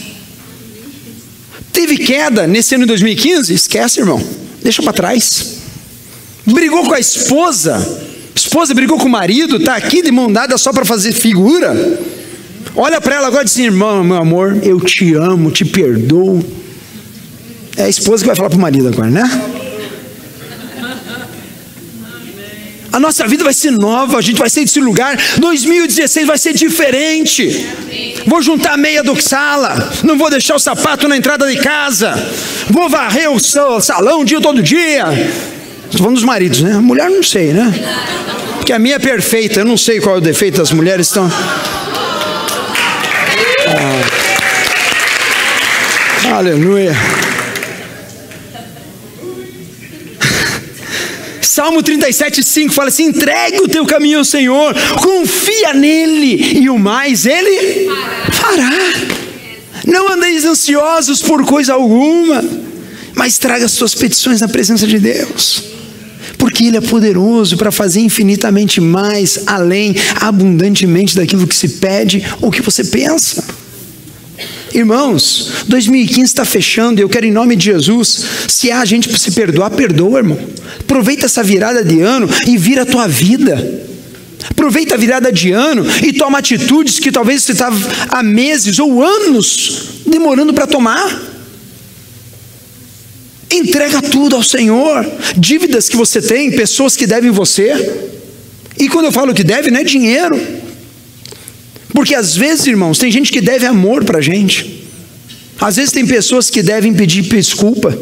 Teve 1.72 1.98
queda 1.98 2.46
nesse 2.46 2.74
ano 2.74 2.84
de 2.84 2.88
2015? 2.88 3.52
Esquece, 3.52 4.00
irmão, 4.00 4.22
deixa 4.62 4.82
para 4.82 4.92
trás. 4.92 5.56
Brigou 6.46 6.84
com 6.84 6.94
a 6.94 7.00
esposa, 7.00 8.00
esposa 8.34 8.74
brigou 8.74 8.98
com 8.98 9.06
o 9.06 9.10
marido, 9.10 9.56
está 9.56 9.74
aqui 9.74 10.02
de 10.02 10.12
mão 10.12 10.30
dada 10.30 10.56
só 10.56 10.72
para 10.72 10.84
fazer 10.84 11.12
figura. 11.12 11.74
Olha 12.76 13.00
para 13.00 13.16
ela 13.16 13.26
agora 13.26 13.42
e 13.42 13.44
diz: 13.46 13.54
assim, 13.54 13.64
irmão, 13.64 14.04
meu 14.04 14.16
amor, 14.16 14.58
eu 14.62 14.80
te 14.80 15.14
amo, 15.14 15.50
te 15.50 15.64
perdoo. 15.64 16.44
É 17.76 17.84
a 17.84 17.88
esposa 17.88 18.22
que 18.22 18.28
vai 18.28 18.36
falar 18.36 18.50
para 18.50 18.58
o 18.58 18.60
marido 18.60 18.88
agora, 18.88 19.10
né? 19.10 19.53
A 22.94 23.00
nossa 23.00 23.26
vida 23.26 23.42
vai 23.42 23.52
ser 23.52 23.72
nova, 23.72 24.18
a 24.18 24.20
gente 24.20 24.38
vai 24.38 24.48
sair 24.48 24.66
desse 24.66 24.78
lugar. 24.78 25.18
2016 25.38 26.28
vai 26.28 26.38
ser 26.38 26.52
diferente. 26.52 27.66
Vou 28.24 28.40
juntar 28.40 28.74
a 28.74 28.76
meia 28.76 29.02
do 29.02 29.20
sala, 29.20 29.92
não 30.04 30.16
vou 30.16 30.30
deixar 30.30 30.54
o 30.54 30.60
sapato 30.60 31.08
na 31.08 31.16
entrada 31.16 31.50
de 31.50 31.56
casa. 31.56 32.14
Vou 32.70 32.88
varrer 32.88 33.28
o 33.28 33.40
salão 33.80 34.24
dia 34.24 34.40
todo 34.40 34.62
dia. 34.62 35.06
Estou 35.86 35.98
falando 35.98 36.14
dos 36.14 36.24
maridos, 36.24 36.60
né? 36.60 36.74
A 36.74 36.80
mulher 36.80 37.10
não 37.10 37.20
sei, 37.20 37.52
né? 37.52 37.74
Porque 38.58 38.72
a 38.72 38.78
minha 38.78 38.94
é 38.94 39.00
perfeita, 39.00 39.58
eu 39.58 39.64
não 39.64 39.76
sei 39.76 40.00
qual 40.00 40.14
é 40.14 40.18
o 40.18 40.20
defeito 40.20 40.58
das 40.58 40.70
mulheres. 40.70 41.08
Estão. 41.08 41.28
Ah. 43.66 44.04
Aleluia. 46.36 46.94
Salmo 51.64 51.82
37, 51.82 52.42
5 52.42 52.74
fala 52.74 52.88
assim: 52.88 53.04
entregue 53.04 53.62
o 53.62 53.68
teu 53.68 53.86
caminho 53.86 54.18
ao 54.18 54.24
Senhor, 54.24 54.74
confia 55.00 55.72
nele, 55.72 56.58
e 56.60 56.68
o 56.68 56.78
mais 56.78 57.24
ele 57.24 57.88
fará. 58.30 58.70
Não 59.86 60.12
andeis 60.12 60.44
ansiosos 60.44 61.22
por 61.22 61.42
coisa 61.46 61.72
alguma, 61.72 62.44
mas 63.14 63.38
traga 63.38 63.64
as 63.64 63.72
suas 63.72 63.94
petições 63.94 64.42
na 64.42 64.48
presença 64.48 64.86
de 64.86 64.98
Deus. 64.98 65.62
Porque 66.36 66.64
Ele 66.64 66.76
é 66.76 66.82
poderoso 66.82 67.56
para 67.56 67.72
fazer 67.72 68.00
infinitamente 68.00 68.78
mais, 68.78 69.44
além, 69.46 69.96
abundantemente 70.20 71.16
daquilo 71.16 71.46
que 71.46 71.56
se 71.56 71.68
pede 71.68 72.22
ou 72.42 72.50
que 72.50 72.60
você 72.60 72.84
pensa. 72.84 73.42
Irmãos, 74.74 75.52
2015 75.68 76.22
está 76.22 76.44
fechando 76.44 77.00
e 77.00 77.02
eu 77.02 77.08
quero, 77.08 77.24
em 77.24 77.30
nome 77.30 77.54
de 77.54 77.66
Jesus, 77.66 78.24
se 78.48 78.72
há 78.72 78.84
gente 78.84 79.08
para 79.08 79.18
se 79.18 79.30
perdoar, 79.30 79.70
perdoa, 79.70 80.18
irmão. 80.18 80.38
Aproveita 80.80 81.26
essa 81.26 81.44
virada 81.44 81.84
de 81.84 82.00
ano 82.00 82.28
e 82.44 82.56
vira 82.58 82.82
a 82.82 82.86
tua 82.86 83.06
vida. 83.06 83.84
Aproveita 84.50 84.94
a 84.94 84.98
virada 84.98 85.32
de 85.32 85.52
ano 85.52 85.86
e 86.02 86.12
toma 86.12 86.38
atitudes 86.38 86.98
que 86.98 87.12
talvez 87.12 87.44
você 87.44 87.52
estava 87.52 87.76
há 88.08 88.20
meses 88.20 88.80
ou 88.80 89.00
anos 89.00 90.02
demorando 90.06 90.52
para 90.52 90.66
tomar. 90.66 91.22
Entrega 93.48 94.02
tudo 94.02 94.34
ao 94.34 94.42
Senhor. 94.42 95.06
Dívidas 95.36 95.88
que 95.88 95.96
você 95.96 96.20
tem, 96.20 96.50
pessoas 96.50 96.96
que 96.96 97.06
devem 97.06 97.30
você. 97.30 98.10
E 98.76 98.88
quando 98.88 99.06
eu 99.06 99.12
falo 99.12 99.32
que 99.32 99.44
deve, 99.44 99.70
não 99.70 99.78
é 99.78 99.84
dinheiro. 99.84 100.36
Porque 101.94 102.14
às 102.14 102.36
vezes, 102.36 102.66
irmãos, 102.66 102.98
tem 102.98 103.10
gente 103.10 103.30
que 103.30 103.40
deve 103.40 103.64
amor 103.64 104.04
para 104.04 104.18
a 104.18 104.20
gente. 104.20 104.84
Às 105.60 105.76
vezes 105.76 105.92
tem 105.92 106.04
pessoas 106.04 106.50
que 106.50 106.60
devem 106.60 106.92
pedir 106.92 107.22
desculpa. 107.22 107.96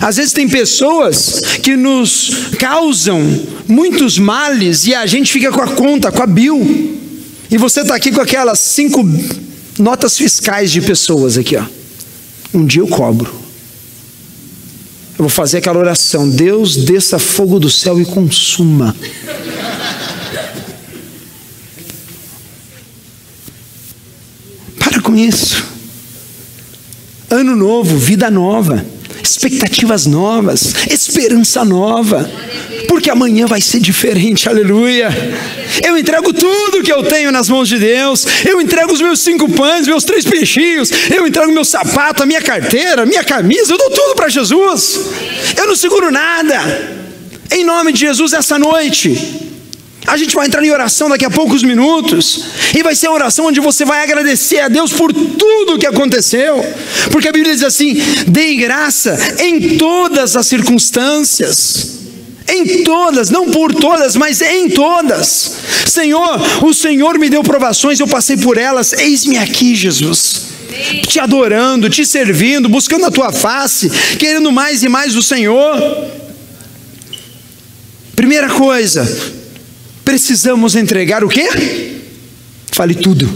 Às 0.00 0.16
vezes 0.16 0.32
tem 0.32 0.48
pessoas 0.48 1.42
que 1.62 1.76
nos 1.76 2.30
causam 2.58 3.20
muitos 3.66 4.18
males 4.18 4.86
e 4.86 4.94
a 4.94 5.04
gente 5.04 5.32
fica 5.32 5.50
com 5.50 5.60
a 5.60 5.68
conta, 5.68 6.12
com 6.12 6.22
a 6.22 6.26
bill. 6.26 6.96
E 7.50 7.58
você 7.58 7.80
está 7.80 7.96
aqui 7.96 8.12
com 8.12 8.20
aquelas 8.20 8.60
cinco 8.60 9.04
notas 9.78 10.16
fiscais 10.16 10.70
de 10.70 10.80
pessoas 10.80 11.36
aqui, 11.36 11.56
ó. 11.56 11.64
Um 12.54 12.64
dia 12.64 12.82
eu 12.82 12.86
cobro. 12.86 13.32
Eu 15.18 15.24
vou 15.24 15.28
fazer 15.28 15.58
aquela 15.58 15.78
oração: 15.78 16.28
Deus 16.28 16.76
desça 16.76 17.18
fogo 17.18 17.58
do 17.58 17.68
céu 17.68 18.00
e 18.00 18.04
consuma. 18.04 18.94
Com 25.12 25.18
isso. 25.18 25.62
Ano 27.28 27.54
novo, 27.54 27.98
vida 27.98 28.30
nova, 28.30 28.84
expectativas 29.22 30.06
novas, 30.06 30.74
esperança 30.90 31.64
nova, 31.64 32.30
porque 32.88 33.10
amanhã 33.10 33.46
vai 33.46 33.60
ser 33.60 33.80
diferente, 33.80 34.48
aleluia. 34.48 35.10
Eu 35.84 35.98
entrego 35.98 36.32
tudo 36.32 36.82
que 36.82 36.92
eu 36.92 37.02
tenho 37.04 37.30
nas 37.30 37.48
mãos 37.48 37.68
de 37.68 37.78
Deus, 37.78 38.26
eu 38.44 38.60
entrego 38.60 38.92
os 38.92 39.00
meus 39.00 39.20
cinco 39.20 39.50
pães, 39.50 39.86
meus 39.86 40.04
três 40.04 40.24
peixinhos, 40.24 40.90
eu 41.10 41.26
entrego 41.26 41.52
meu 41.52 41.64
sapato, 41.64 42.22
a 42.22 42.26
minha 42.26 42.42
carteira, 42.42 43.06
minha 43.06 43.24
camisa, 43.24 43.72
eu 43.72 43.78
dou 43.78 43.90
tudo 43.90 44.14
para 44.14 44.28
Jesus, 44.28 45.00
eu 45.56 45.66
não 45.66 45.76
seguro 45.76 46.10
nada, 46.10 46.58
em 47.50 47.64
nome 47.64 47.92
de 47.92 48.00
Jesus, 48.00 48.32
essa 48.32 48.58
noite, 48.58 49.51
a 50.12 50.16
gente 50.18 50.34
vai 50.34 50.46
entrar 50.46 50.62
em 50.62 50.70
oração 50.70 51.08
daqui 51.08 51.24
a 51.24 51.30
poucos 51.30 51.62
minutos, 51.62 52.44
e 52.76 52.82
vai 52.82 52.94
ser 52.94 53.08
uma 53.08 53.14
oração 53.14 53.46
onde 53.46 53.60
você 53.60 53.82
vai 53.82 54.02
agradecer 54.02 54.60
a 54.60 54.68
Deus 54.68 54.92
por 54.92 55.10
tudo 55.10 55.78
que 55.78 55.86
aconteceu, 55.86 56.62
porque 57.10 57.28
a 57.28 57.32
Bíblia 57.32 57.54
diz 57.54 57.64
assim: 57.64 57.94
dê 58.26 58.54
graça 58.56 59.18
em 59.40 59.78
todas 59.78 60.36
as 60.36 60.46
circunstâncias. 60.46 62.00
em 62.46 62.82
todas, 62.82 63.30
não 63.30 63.50
por 63.50 63.74
todas, 63.74 64.14
mas 64.16 64.42
em 64.42 64.68
todas. 64.68 65.52
Senhor, 65.86 66.38
o 66.62 66.74
Senhor 66.74 67.18
me 67.18 67.30
deu 67.30 67.42
provações, 67.42 67.98
eu 67.98 68.06
passei 68.06 68.36
por 68.36 68.58
elas, 68.58 68.92
eis-me 68.92 69.38
aqui, 69.38 69.74
Jesus. 69.74 70.42
Te 71.08 71.20
adorando, 71.20 71.88
te 71.88 72.04
servindo, 72.04 72.68
buscando 72.68 73.06
a 73.06 73.10
tua 73.10 73.32
face, 73.32 73.88
querendo 74.18 74.52
mais 74.52 74.82
e 74.82 74.90
mais 74.90 75.14
do 75.14 75.22
Senhor. 75.22 76.10
Primeira 78.14 78.50
coisa, 78.50 79.40
precisamos 80.04 80.74
entregar 80.76 81.24
o 81.24 81.28
quê? 81.28 81.48
Fale 82.70 82.94
tudo. 82.94 83.28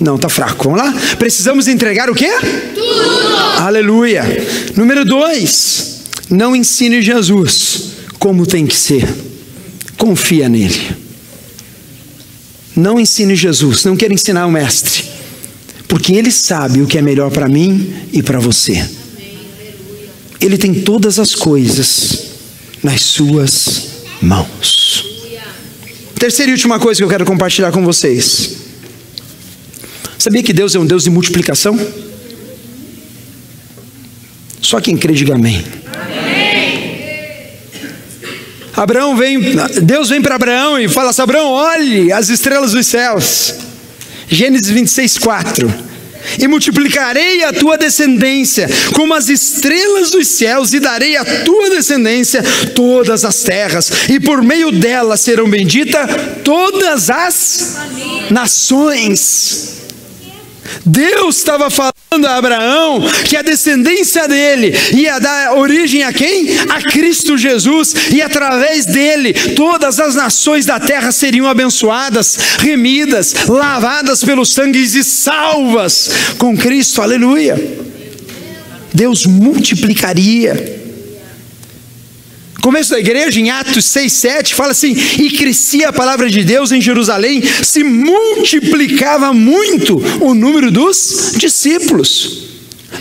Não, 0.00 0.18
tá 0.18 0.28
fraco. 0.28 0.64
Vamos 0.64 0.78
lá? 0.78 0.92
Precisamos 1.18 1.68
entregar 1.68 2.10
o 2.10 2.14
quê? 2.14 2.30
Tudo. 2.74 3.36
Aleluia. 3.58 4.22
Número 4.76 5.04
dois, 5.04 6.02
não 6.28 6.54
ensine 6.54 7.00
Jesus 7.00 7.82
como 8.18 8.46
tem 8.46 8.66
que 8.66 8.76
ser. 8.76 9.08
Confia 9.96 10.48
nele. 10.48 10.96
Não 12.74 13.00
ensine 13.00 13.34
Jesus, 13.34 13.84
não 13.84 13.96
quero 13.96 14.12
ensinar 14.12 14.46
o 14.46 14.52
mestre, 14.52 15.02
porque 15.88 16.12
ele 16.12 16.30
sabe 16.30 16.82
o 16.82 16.86
que 16.86 16.98
é 16.98 17.02
melhor 17.02 17.30
para 17.30 17.48
mim 17.48 17.94
e 18.12 18.22
para 18.22 18.38
você. 18.38 18.86
Ele 20.38 20.58
tem 20.58 20.74
todas 20.74 21.18
as 21.18 21.34
coisas 21.34 22.24
nas 22.82 23.00
suas 23.00 23.86
mãos. 24.20 25.15
Terceira 26.18 26.50
e 26.50 26.54
última 26.54 26.78
coisa 26.78 26.98
que 26.98 27.04
eu 27.04 27.08
quero 27.08 27.24
compartilhar 27.24 27.70
com 27.70 27.84
vocês. 27.84 28.56
Sabia 30.18 30.42
que 30.42 30.52
Deus 30.52 30.74
é 30.74 30.78
um 30.78 30.86
Deus 30.86 31.04
de 31.04 31.10
multiplicação? 31.10 31.78
Só 34.60 34.80
quem 34.80 34.96
crê, 34.96 35.14
diga 35.14 35.34
amém. 35.34 35.64
Abraão 38.74 39.16
vem, 39.16 39.40
Deus 39.82 40.08
vem 40.08 40.20
para 40.20 40.34
Abraão 40.34 40.78
e 40.78 40.88
fala 40.88 41.10
assim: 41.10 41.22
Abraão, 41.22 41.50
olhe 41.50 42.12
as 42.12 42.28
estrelas 42.28 42.72
dos 42.72 42.86
céus. 42.86 43.54
Gênesis 44.28 44.68
26, 44.68 45.18
4 45.18 45.85
e 46.38 46.48
multiplicarei 46.48 47.44
a 47.44 47.52
tua 47.52 47.76
descendência 47.76 48.68
como 48.94 49.14
as 49.14 49.28
estrelas 49.28 50.10
dos 50.10 50.26
céus, 50.26 50.72
e 50.72 50.80
darei 50.80 51.16
à 51.16 51.24
tua 51.44 51.70
descendência 51.70 52.42
todas 52.74 53.24
as 53.24 53.42
terras, 53.42 53.90
e 54.08 54.20
por 54.20 54.42
meio 54.42 54.72
dela 54.72 55.16
serão 55.16 55.48
benditas 55.48 56.08
todas 56.44 57.10
as 57.10 57.76
nações. 58.30 59.85
Deus 60.84 61.36
estava 61.36 61.70
falando 61.70 62.26
a 62.26 62.36
Abraão 62.36 63.02
que 63.24 63.36
a 63.36 63.42
descendência 63.42 64.28
dele 64.28 64.72
ia 64.94 65.18
dar 65.18 65.56
origem 65.56 66.02
a 66.02 66.12
quem? 66.12 66.48
A 66.68 66.82
Cristo 66.82 67.36
Jesus, 67.36 67.94
e 68.12 68.22
através 68.22 68.86
dele 68.86 69.32
todas 69.54 69.98
as 70.00 70.14
nações 70.14 70.66
da 70.66 70.78
terra 70.78 71.12
seriam 71.12 71.48
abençoadas, 71.48 72.38
remidas, 72.58 73.34
lavadas 73.48 74.22
pelo 74.22 74.44
sangue 74.44 74.82
e 74.82 75.04
salvas 75.04 76.10
com 76.38 76.56
Cristo, 76.56 77.02
aleluia. 77.02 77.56
Deus 78.92 79.26
multiplicaria 79.26 80.75
começo 82.66 82.90
da 82.90 82.98
igreja, 82.98 83.38
em 83.38 83.48
Atos 83.48 83.84
6, 83.84 84.12
7, 84.12 84.54
fala 84.56 84.72
assim: 84.72 84.92
e 85.20 85.30
crescia 85.30 85.90
a 85.90 85.92
palavra 85.92 86.28
de 86.28 86.42
Deus 86.42 86.72
em 86.72 86.80
Jerusalém, 86.80 87.40
se 87.62 87.84
multiplicava 87.84 89.32
muito 89.32 90.02
o 90.20 90.34
número 90.34 90.68
dos 90.72 91.34
discípulos. 91.36 92.42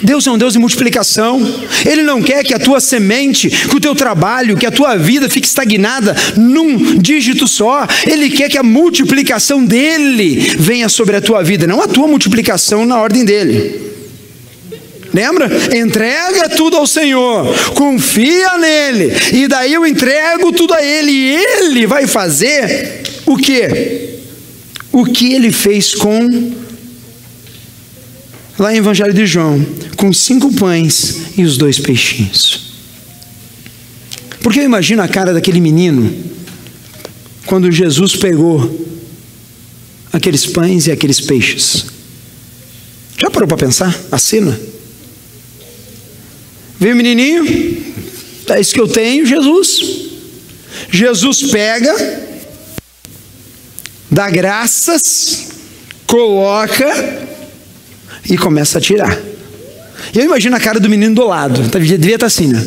Deus 0.04 0.28
é 0.28 0.32
um 0.32 0.38
Deus 0.38 0.54
de 0.54 0.60
multiplicação. 0.60 1.42
Ele 1.84 2.04
não 2.04 2.22
quer 2.22 2.44
que 2.44 2.54
a 2.54 2.60
tua 2.60 2.80
semente, 2.80 3.50
que 3.50 3.76
o 3.76 3.80
teu 3.80 3.96
trabalho, 3.96 4.56
que 4.56 4.68
a 4.68 4.72
tua 4.72 4.98
vida 4.98 5.28
fique 5.28 5.48
estagnada 5.48 6.16
num 6.38 7.00
dígito 7.00 7.48
só. 7.48 7.88
Ele 8.06 8.30
quer 8.30 8.50
que 8.50 8.60
a 8.60 8.64
multiplicação 8.64 9.66
dele 9.66 10.58
venha 10.60 10.90
sobre 10.90 11.16
a 11.16 11.22
tua 11.22 11.42
vida, 11.44 11.66
não 11.66 11.82
a 11.82 11.88
tua 11.88 12.08
multiplicação 12.08 12.86
na 12.86 13.00
ordem 13.00 13.26
dele. 13.26 13.95
Lembra? 15.16 15.50
Entrega 15.74 16.50
tudo 16.50 16.76
ao 16.76 16.86
Senhor, 16.86 17.48
confia 17.74 18.58
nele, 18.58 19.14
e 19.32 19.48
daí 19.48 19.74
eu 19.74 19.88
entrego 19.88 20.52
tudo 20.52 20.74
a 20.74 20.84
ele, 20.84 21.10
e 21.10 21.36
ele 21.36 21.88
vai 21.88 22.06
fazer 22.06 23.02
o 23.26 23.38
que? 23.38 24.20
O 24.92 25.06
que 25.06 25.32
ele 25.32 25.54
fez 25.54 25.96
com, 25.96 26.54
lá 28.60 28.74
em 28.74 28.80
Evangelho 28.80 29.14
de 29.14 29.26
João, 29.26 29.66
com 29.96 30.12
cinco 30.12 30.54
pães 30.54 31.38
e 31.38 31.44
os 31.46 31.56
dois 31.56 31.80
peixinhos. 31.80 32.74
Porque 34.42 34.60
eu 34.60 34.66
imagino 34.66 35.02
a 35.02 35.08
cara 35.08 35.34
daquele 35.34 35.62
menino, 35.62 36.14
quando 37.46 37.72
Jesus 37.72 38.18
pegou 38.18 38.86
aqueles 40.12 40.46
pães 40.46 40.88
e 40.88 40.92
aqueles 40.92 41.22
peixes. 41.22 41.86
Já 43.18 43.32
parou 43.32 43.48
para 43.48 43.56
pensar 43.56 43.98
a 44.12 44.18
cena? 44.18 44.75
Viu, 46.80 46.96
menininho? 46.96 47.46
É 48.50 48.60
isso 48.60 48.74
que 48.74 48.82
eu 48.82 48.88
tenho, 48.88 49.26
Jesus. 49.26 50.06
Jesus 50.92 51.44
pega, 51.52 51.94
dá 54.12 54.30
graças, 54.30 55.48
coloca 56.06 56.86
e 58.30 58.38
começa 58.38 58.78
a 58.78 58.82
tirar. 58.82 59.18
E 60.14 60.20
eu 60.20 60.26
imagino 60.26 60.56
a 60.56 60.60
cara 60.60 60.80
do 60.80 60.90
menino 60.90 61.16
do 61.16 61.26
lado, 61.26 61.70
tá, 61.70 61.80
devia 61.80 62.16
estar 62.16 62.28
assim, 62.28 62.48
né? 62.48 62.66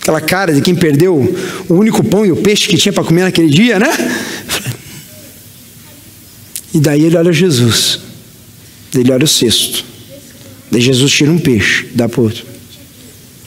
Aquela 0.00 0.20
cara 0.20 0.52
de 0.52 0.60
quem 0.62 0.74
perdeu 0.74 1.36
o 1.68 1.74
único 1.74 2.02
pão 2.04 2.24
e 2.24 2.32
o 2.32 2.36
peixe 2.36 2.68
que 2.68 2.76
tinha 2.76 2.92
para 2.92 3.04
comer 3.04 3.24
naquele 3.24 3.48
dia, 3.48 3.78
né? 3.78 3.88
E 6.72 6.80
daí 6.80 7.04
ele 7.04 7.16
olha 7.16 7.32
Jesus, 7.32 7.98
ele 8.94 9.10
olha 9.10 9.24
o 9.24 9.28
cesto. 9.28 9.84
Daí 10.70 10.80
Jesus 10.80 11.10
tira 11.10 11.30
um 11.30 11.38
peixe, 11.38 11.88
dá 11.94 12.08
para 12.08 12.20
outro. 12.20 12.44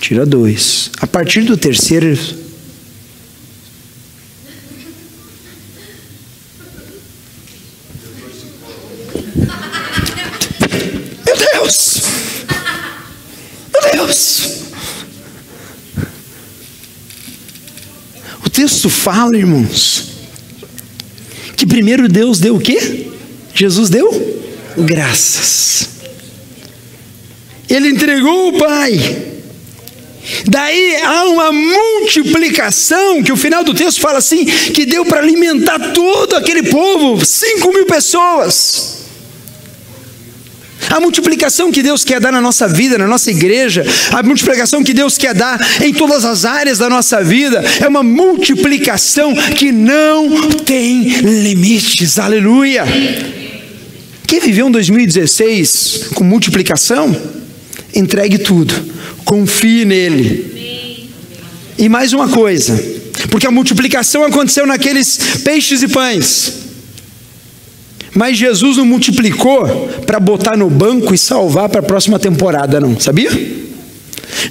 Tira 0.02 0.26
dois. 0.26 0.90
A 1.00 1.06
partir 1.06 1.44
do 1.44 1.56
terceiro. 1.56 2.18
Meu 11.24 11.38
Deus! 11.38 12.02
Meu 13.72 13.92
Deus! 13.94 14.42
O 18.44 18.50
texto 18.50 18.90
fala, 18.90 19.38
irmãos, 19.38 20.10
que 21.56 21.68
primeiro 21.68 22.10
Deus 22.10 22.40
deu 22.40 22.56
o 22.56 22.60
quê? 22.60 23.12
Jesus 23.54 23.92
deu 23.92 24.10
graças. 24.76 25.90
Ele 27.70 27.90
entregou 27.90 28.50
o 28.50 28.58
Pai. 28.58 29.31
Daí 30.48 30.98
há 31.04 31.26
uma 31.26 31.52
multiplicação, 31.52 33.24
que 33.24 33.32
o 33.32 33.38
final 33.38 33.64
do 33.64 33.74
texto 33.74 34.00
fala 34.00 34.20
assim: 34.20 34.46
que 34.46 34.86
deu 34.86 35.06
para 35.06 35.20
alimentar 35.20 35.80
todo 35.94 36.36
aquele 36.36 36.64
povo, 36.64 37.26
cinco 37.26 37.74
mil 37.74 37.86
pessoas. 37.86 39.02
A 40.90 41.00
multiplicação 41.00 41.72
que 41.72 41.82
Deus 41.82 42.04
quer 42.04 42.20
dar 42.20 42.32
na 42.32 42.42
nossa 42.42 42.68
vida, 42.68 42.98
na 42.98 43.08
nossa 43.08 43.32
igreja, 43.32 43.86
a 44.12 44.22
multiplicação 44.22 44.84
que 44.84 44.94
Deus 44.94 45.18
quer 45.18 45.34
dar 45.34 45.60
em 45.82 45.94
todas 45.94 46.26
as 46.26 46.44
áreas 46.44 46.80
da 46.80 46.90
nossa 46.90 47.24
vida, 47.24 47.64
é 47.80 47.88
uma 47.88 48.04
multiplicação 48.04 49.34
que 49.56 49.72
não 49.72 50.50
tem 50.66 51.04
limites, 51.22 52.20
aleluia. 52.20 52.84
Quem 54.28 54.40
viveu 54.40 54.68
um 54.68 54.72
2016 54.72 56.10
com 56.14 56.24
multiplicação? 56.24 57.16
Entregue 57.94 58.40
tudo 58.40 59.01
confie 59.26 59.86
nele. 59.86 61.10
E 61.78 61.90
mais 61.90 62.14
uma 62.14 62.28
coisa, 62.30 62.78
porque 63.30 63.48
a 63.48 63.52
multiplicação 63.52 64.24
aconteceu 64.24 64.68
naqueles 64.68 65.18
peixes 65.44 65.82
e 65.82 65.88
pães. 65.88 66.54
Mas 68.14 68.38
Jesus 68.38 68.78
não 68.78 68.86
multiplicou 68.86 69.88
para 70.06 70.20
botar 70.20 70.58
no 70.58 70.70
banco 70.70 71.14
e 71.14 71.18
salvar 71.18 71.70
para 71.70 71.80
a 71.80 71.84
próxima 71.84 72.20
temporada, 72.20 72.80
não, 72.80 73.00
sabia? 73.00 73.32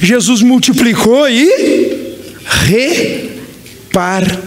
Jesus 0.01 0.43
multiplicou 0.43 1.29
e 1.29 2.17
repartiu. 3.89 4.41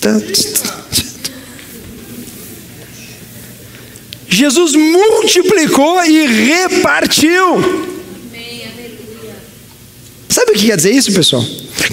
Tá, 0.00 0.20
Jesus 4.28 4.74
multiplicou 4.74 6.04
e 6.04 6.26
repartiu. 6.26 7.88
Sabe 10.28 10.52
o 10.52 10.54
que 10.54 10.66
quer 10.66 10.76
dizer 10.76 10.92
isso, 10.92 11.12
pessoal? 11.12 11.44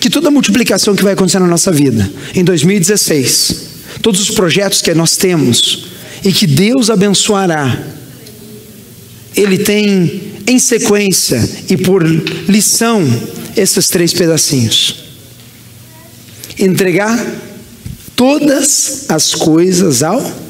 Que 0.01 0.09
toda 0.09 0.29
multiplicação 0.29 0.95
que 0.95 1.03
vai 1.03 1.13
acontecer 1.13 1.39
na 1.39 1.47
nossa 1.47 1.71
vida, 1.71 2.11
em 2.35 2.43
2016, 2.43 3.55
todos 4.01 4.21
os 4.21 4.31
projetos 4.31 4.81
que 4.81 4.93
nós 4.93 5.15
temos 5.15 5.87
e 6.23 6.31
que 6.33 6.45
Deus 6.45 6.89
abençoará, 6.89 7.81
Ele 9.35 9.57
tem 9.57 10.33
em 10.45 10.59
sequência 10.59 11.41
e 11.69 11.77
por 11.77 12.03
lição 12.03 13.01
esses 13.55 13.87
três 13.87 14.13
pedacinhos. 14.13 15.05
Entregar 16.59 17.17
todas 18.15 19.05
as 19.09 19.33
coisas 19.33 20.03
ao 20.03 20.44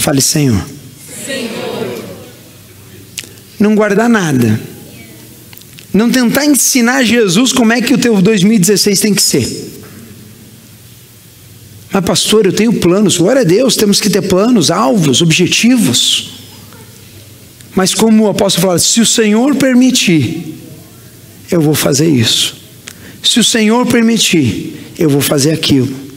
Fale, 0.00 0.22
Senhor. 0.22 0.64
Senhor. 1.26 2.04
Não 3.58 3.74
guardar 3.74 4.08
nada. 4.08 4.58
Não 5.92 6.10
tentar 6.10 6.46
ensinar 6.46 7.04
Jesus 7.04 7.52
como 7.52 7.74
é 7.74 7.82
que 7.82 7.92
o 7.92 7.98
teu 7.98 8.22
2016 8.22 8.98
tem 8.98 9.12
que 9.12 9.22
ser. 9.22 9.46
Mas, 11.92 12.02
pastor, 12.02 12.46
eu 12.46 12.52
tenho 12.52 12.72
planos. 12.72 13.18
Glória 13.18 13.42
a 13.42 13.44
Deus, 13.44 13.76
temos 13.76 14.00
que 14.00 14.08
ter 14.08 14.22
planos, 14.22 14.70
alvos, 14.70 15.20
objetivos. 15.20 16.30
Mas, 17.74 17.92
como 17.94 18.24
o 18.24 18.28
apóstolo 18.30 18.68
fala, 18.68 18.78
se 18.78 19.02
o 19.02 19.06
Senhor 19.06 19.54
permitir, 19.56 20.54
eu 21.50 21.60
vou 21.60 21.74
fazer 21.74 22.08
isso. 22.08 22.56
Se 23.22 23.38
o 23.38 23.44
Senhor 23.44 23.86
permitir, 23.86 24.94
eu 24.98 25.10
vou 25.10 25.20
fazer 25.20 25.52
aquilo. 25.52 26.09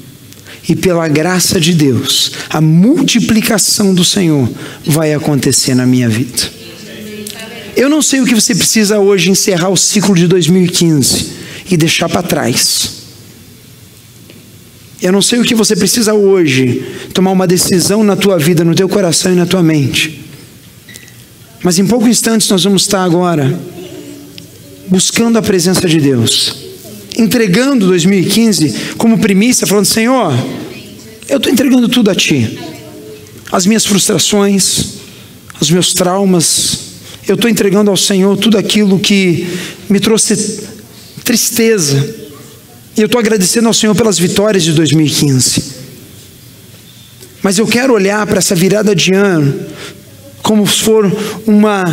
E 0.68 0.76
pela 0.76 1.08
graça 1.08 1.60
de 1.60 1.74
Deus, 1.74 2.32
a 2.50 2.62
multiplicação 2.62 3.94
do 3.94 4.04
Senhor 4.04 4.50
vai 4.86 5.14
acontecer 5.14 5.76
na 5.76 5.86
minha 5.86 6.08
vida. 6.08 6.52
Eu 7.76 7.90
não 7.90 8.02
sei 8.02 8.22
o 8.22 8.26
que 8.26 8.36
você 8.36 8.56
precisa 8.56 9.00
hoje 9.00 9.32
encerrar 9.32 9.70
o 9.70 9.78
ciclo 9.78 10.16
de 10.16 10.28
2015 10.28 11.32
e 11.70 11.76
deixar 11.76 12.08
para 12.08 12.22
trás. 12.22 13.04
Eu 15.02 15.12
não 15.12 15.22
sei 15.22 15.40
o 15.40 15.44
que 15.44 15.54
você 15.54 15.76
precisa 15.76 16.14
hoje 16.14 16.82
tomar 17.14 17.32
uma 17.32 17.46
decisão 17.46 18.04
na 18.04 18.16
tua 18.16 18.40
vida, 18.40 18.64
no 18.64 18.74
teu 18.74 18.88
coração 18.88 19.34
e 19.34 19.36
na 19.36 19.46
tua 19.46 19.62
mente. 19.62 20.24
Mas 21.62 21.78
em 21.78 21.86
poucos 21.86 22.08
instantes 22.08 22.48
nós 22.48 22.64
vamos 22.64 22.84
estar 22.84 23.04
agora 23.04 23.60
buscando 24.88 25.38
a 25.38 25.42
presença 25.42 25.90
de 25.90 26.00
Deus, 26.00 26.56
entregando 27.18 27.88
2015 27.88 28.96
como 28.98 29.20
primícia, 29.20 29.68
falando: 29.68 29.86
Senhor, 29.86 30.34
eu 31.28 31.38
estou 31.38 31.52
entregando 31.52 31.88
tudo 31.88 32.10
a 32.10 32.16
Ti, 32.16 32.60
as 33.52 33.66
minhas 33.66 33.86
frustrações, 33.86 34.96
os 35.60 35.70
meus 35.70 35.94
traumas, 35.94 36.80
eu 37.28 37.36
estou 37.36 37.50
entregando 37.50 37.90
ao 37.90 37.98
Senhor 37.98 38.36
tudo 38.38 38.58
aquilo 38.58 39.00
que 39.00 39.48
me 39.90 40.00
trouxe 40.00 40.64
tristeza, 41.24 42.16
e 42.98 43.02
eu 43.02 43.06
estou 43.06 43.20
agradecendo 43.20 43.68
ao 43.68 43.74
Senhor 43.74 43.96
pelas 43.96 44.20
vitórias 44.20 44.64
de 44.64 44.74
2015. 44.74 45.74
Mas 47.42 47.58
eu 47.58 47.68
quero 47.68 47.94
olhar 47.94 48.26
para 48.26 48.40
essa 48.40 48.56
virada 48.56 48.96
de 48.96 49.14
ano 49.14 49.54
como 50.42 50.68
se 50.68 50.82
for 50.82 51.12
uma 51.48 51.84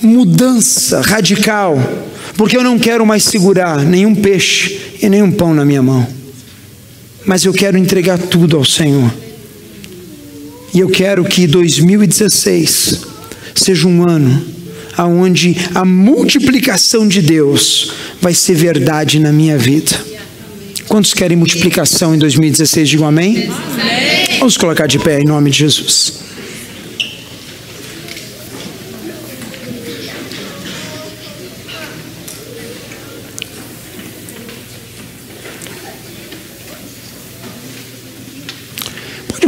mudança 0.00 1.02
radical, 1.02 1.76
porque 2.38 2.56
eu 2.56 2.62
não 2.62 2.78
quero 2.78 3.04
mais 3.04 3.24
segurar 3.24 3.84
nenhum 3.84 4.14
peixe 4.14 4.78
e 5.02 5.08
nenhum 5.08 5.28
pão 5.32 5.52
na 5.52 5.64
minha 5.64 5.82
mão, 5.82 6.06
mas 7.26 7.44
eu 7.44 7.52
quero 7.52 7.76
entregar 7.76 8.16
tudo 8.16 8.56
ao 8.56 8.64
Senhor. 8.64 9.12
E 10.72 10.78
eu 10.78 10.88
quero 10.88 11.24
que 11.24 11.48
2016 11.48 13.00
seja 13.56 13.88
um 13.88 14.08
ano 14.08 14.40
aonde 14.96 15.56
a 15.74 15.84
multiplicação 15.84 17.08
de 17.08 17.20
Deus 17.20 17.90
vai 18.20 18.32
ser 18.32 18.54
verdade 18.54 19.18
na 19.18 19.32
minha 19.32 19.58
vida. 19.58 20.00
Quantos 20.86 21.12
querem 21.12 21.36
multiplicação 21.36 22.14
em 22.14 22.18
2016? 22.18 22.88
Digam 22.88 23.08
amém. 23.08 23.50
amém. 23.50 24.38
Vamos 24.38 24.56
colocar 24.56 24.86
de 24.86 25.00
pé 25.00 25.20
em 25.20 25.24
nome 25.24 25.50
de 25.50 25.58
Jesus. 25.58 26.12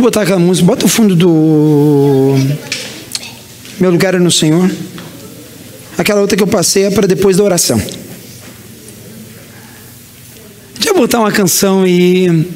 Botar 0.00 0.22
aquela 0.22 0.38
música, 0.38 0.66
bota 0.66 0.86
o 0.86 0.88
fundo 0.88 1.14
do 1.14 2.34
Meu 3.78 3.90
lugar 3.90 4.14
é 4.14 4.18
no 4.18 4.30
Senhor. 4.30 4.70
Aquela 5.96 6.20
outra 6.20 6.36
que 6.36 6.42
eu 6.42 6.46
passei 6.48 6.84
é 6.84 6.90
para 6.90 7.06
depois 7.06 7.36
da 7.36 7.44
oração 7.44 7.80
botar 11.00 11.18
uma 11.18 11.32
canção 11.32 11.86
e 11.86 12.46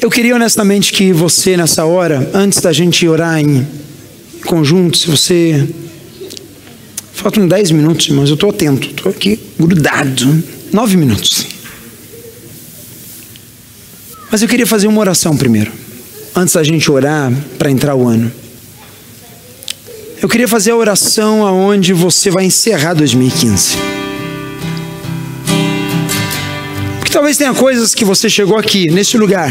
eu 0.00 0.08
queria 0.08 0.36
honestamente 0.36 0.92
que 0.92 1.12
você 1.12 1.56
nessa 1.56 1.84
hora, 1.84 2.30
antes 2.32 2.60
da 2.60 2.72
gente 2.72 3.06
orar 3.08 3.40
em 3.40 3.66
conjunto, 4.46 4.96
se 4.96 5.10
você 5.10 5.68
faltam 7.12 7.48
10 7.48 7.72
minutos, 7.72 8.06
irmãos, 8.06 8.28
eu 8.28 8.34
estou 8.34 8.50
atento, 8.50 8.86
estou 8.86 9.10
aqui 9.10 9.40
grudado, 9.58 10.40
9 10.72 10.96
minutos. 10.96 11.44
Mas 14.30 14.40
eu 14.40 14.48
queria 14.48 14.66
fazer 14.66 14.86
uma 14.86 15.00
oração 15.00 15.36
primeiro, 15.36 15.72
antes 16.34 16.54
da 16.54 16.62
gente 16.62 16.90
orar 16.90 17.32
para 17.58 17.70
entrar 17.70 17.94
o 17.94 18.06
ano. 18.06 18.30
Eu 20.20 20.28
queria 20.28 20.46
fazer 20.46 20.70
a 20.70 20.76
oração 20.76 21.46
aonde 21.46 21.92
você 21.92 22.30
vai 22.30 22.44
encerrar 22.44 22.94
2015. 22.94 23.92
talvez 27.12 27.36
tenha 27.36 27.54
coisas 27.54 27.94
que 27.94 28.04
você 28.04 28.28
chegou 28.28 28.56
aqui, 28.58 28.90
nesse 28.90 29.16
lugar, 29.16 29.48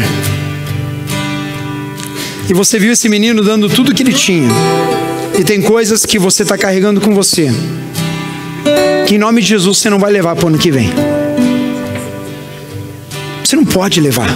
e 2.50 2.52
você 2.52 2.78
viu 2.78 2.92
esse 2.92 3.08
menino 3.08 3.42
dando 3.42 3.68
tudo 3.68 3.94
que 3.94 4.02
ele 4.02 4.12
tinha, 4.12 4.48
e 5.38 5.44
tem 5.44 5.62
coisas 5.62 6.04
que 6.04 6.18
você 6.18 6.42
está 6.42 6.58
carregando 6.58 7.00
com 7.00 7.14
você, 7.14 7.50
que 9.06 9.14
em 9.14 9.18
nome 9.18 9.40
de 9.40 9.48
Jesus 9.48 9.78
você 9.78 9.88
não 9.88 9.98
vai 9.98 10.12
levar 10.12 10.34
para 10.34 10.44
o 10.44 10.48
ano 10.48 10.58
que 10.58 10.70
vem. 10.70 10.90
Você 13.44 13.56
não 13.56 13.64
pode 13.64 14.00
levar. 14.00 14.28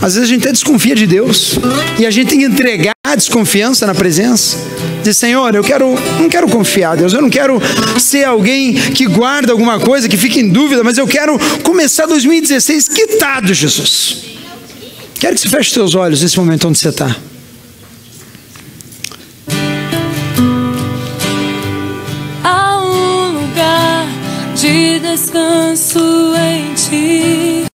Às 0.00 0.14
vezes 0.14 0.28
a 0.28 0.32
gente 0.32 0.42
até 0.42 0.52
desconfia 0.52 0.94
de 0.94 1.06
Deus, 1.06 1.58
e 1.98 2.06
a 2.06 2.10
gente 2.10 2.28
tem 2.28 2.38
que 2.38 2.44
entregar 2.44 2.92
a 3.04 3.14
desconfiança 3.14 3.86
na 3.86 3.94
presença. 3.94 4.56
Diz, 5.02 5.16
Senhor, 5.16 5.54
eu 5.54 5.62
quero, 5.62 5.94
não 6.20 6.28
quero 6.28 6.48
confiar, 6.48 6.96
Deus, 6.96 7.12
eu 7.12 7.22
não 7.22 7.30
quero 7.30 7.60
ser 7.98 8.24
alguém 8.24 8.74
que 8.74 9.06
guarda 9.06 9.52
alguma 9.52 9.78
coisa, 9.78 10.08
que 10.08 10.16
fica 10.16 10.38
em 10.38 10.48
dúvida, 10.48 10.82
mas 10.82 10.98
eu 10.98 11.06
quero 11.06 11.38
começar 11.62 12.06
2016 12.06 12.88
quitado, 12.88 13.54
Jesus. 13.54 14.16
Quero 15.18 15.34
que 15.34 15.40
você 15.40 15.48
feche 15.48 15.70
seus 15.72 15.94
olhos 15.94 16.22
nesse 16.22 16.36
momento 16.38 16.68
onde 16.68 16.78
você 16.78 16.88
está. 16.88 17.16
Há 22.44 22.78
um 22.78 23.40
lugar 23.40 24.06
de 24.54 24.98
descanso 24.98 26.00
em 26.36 26.74
ti. 26.74 27.75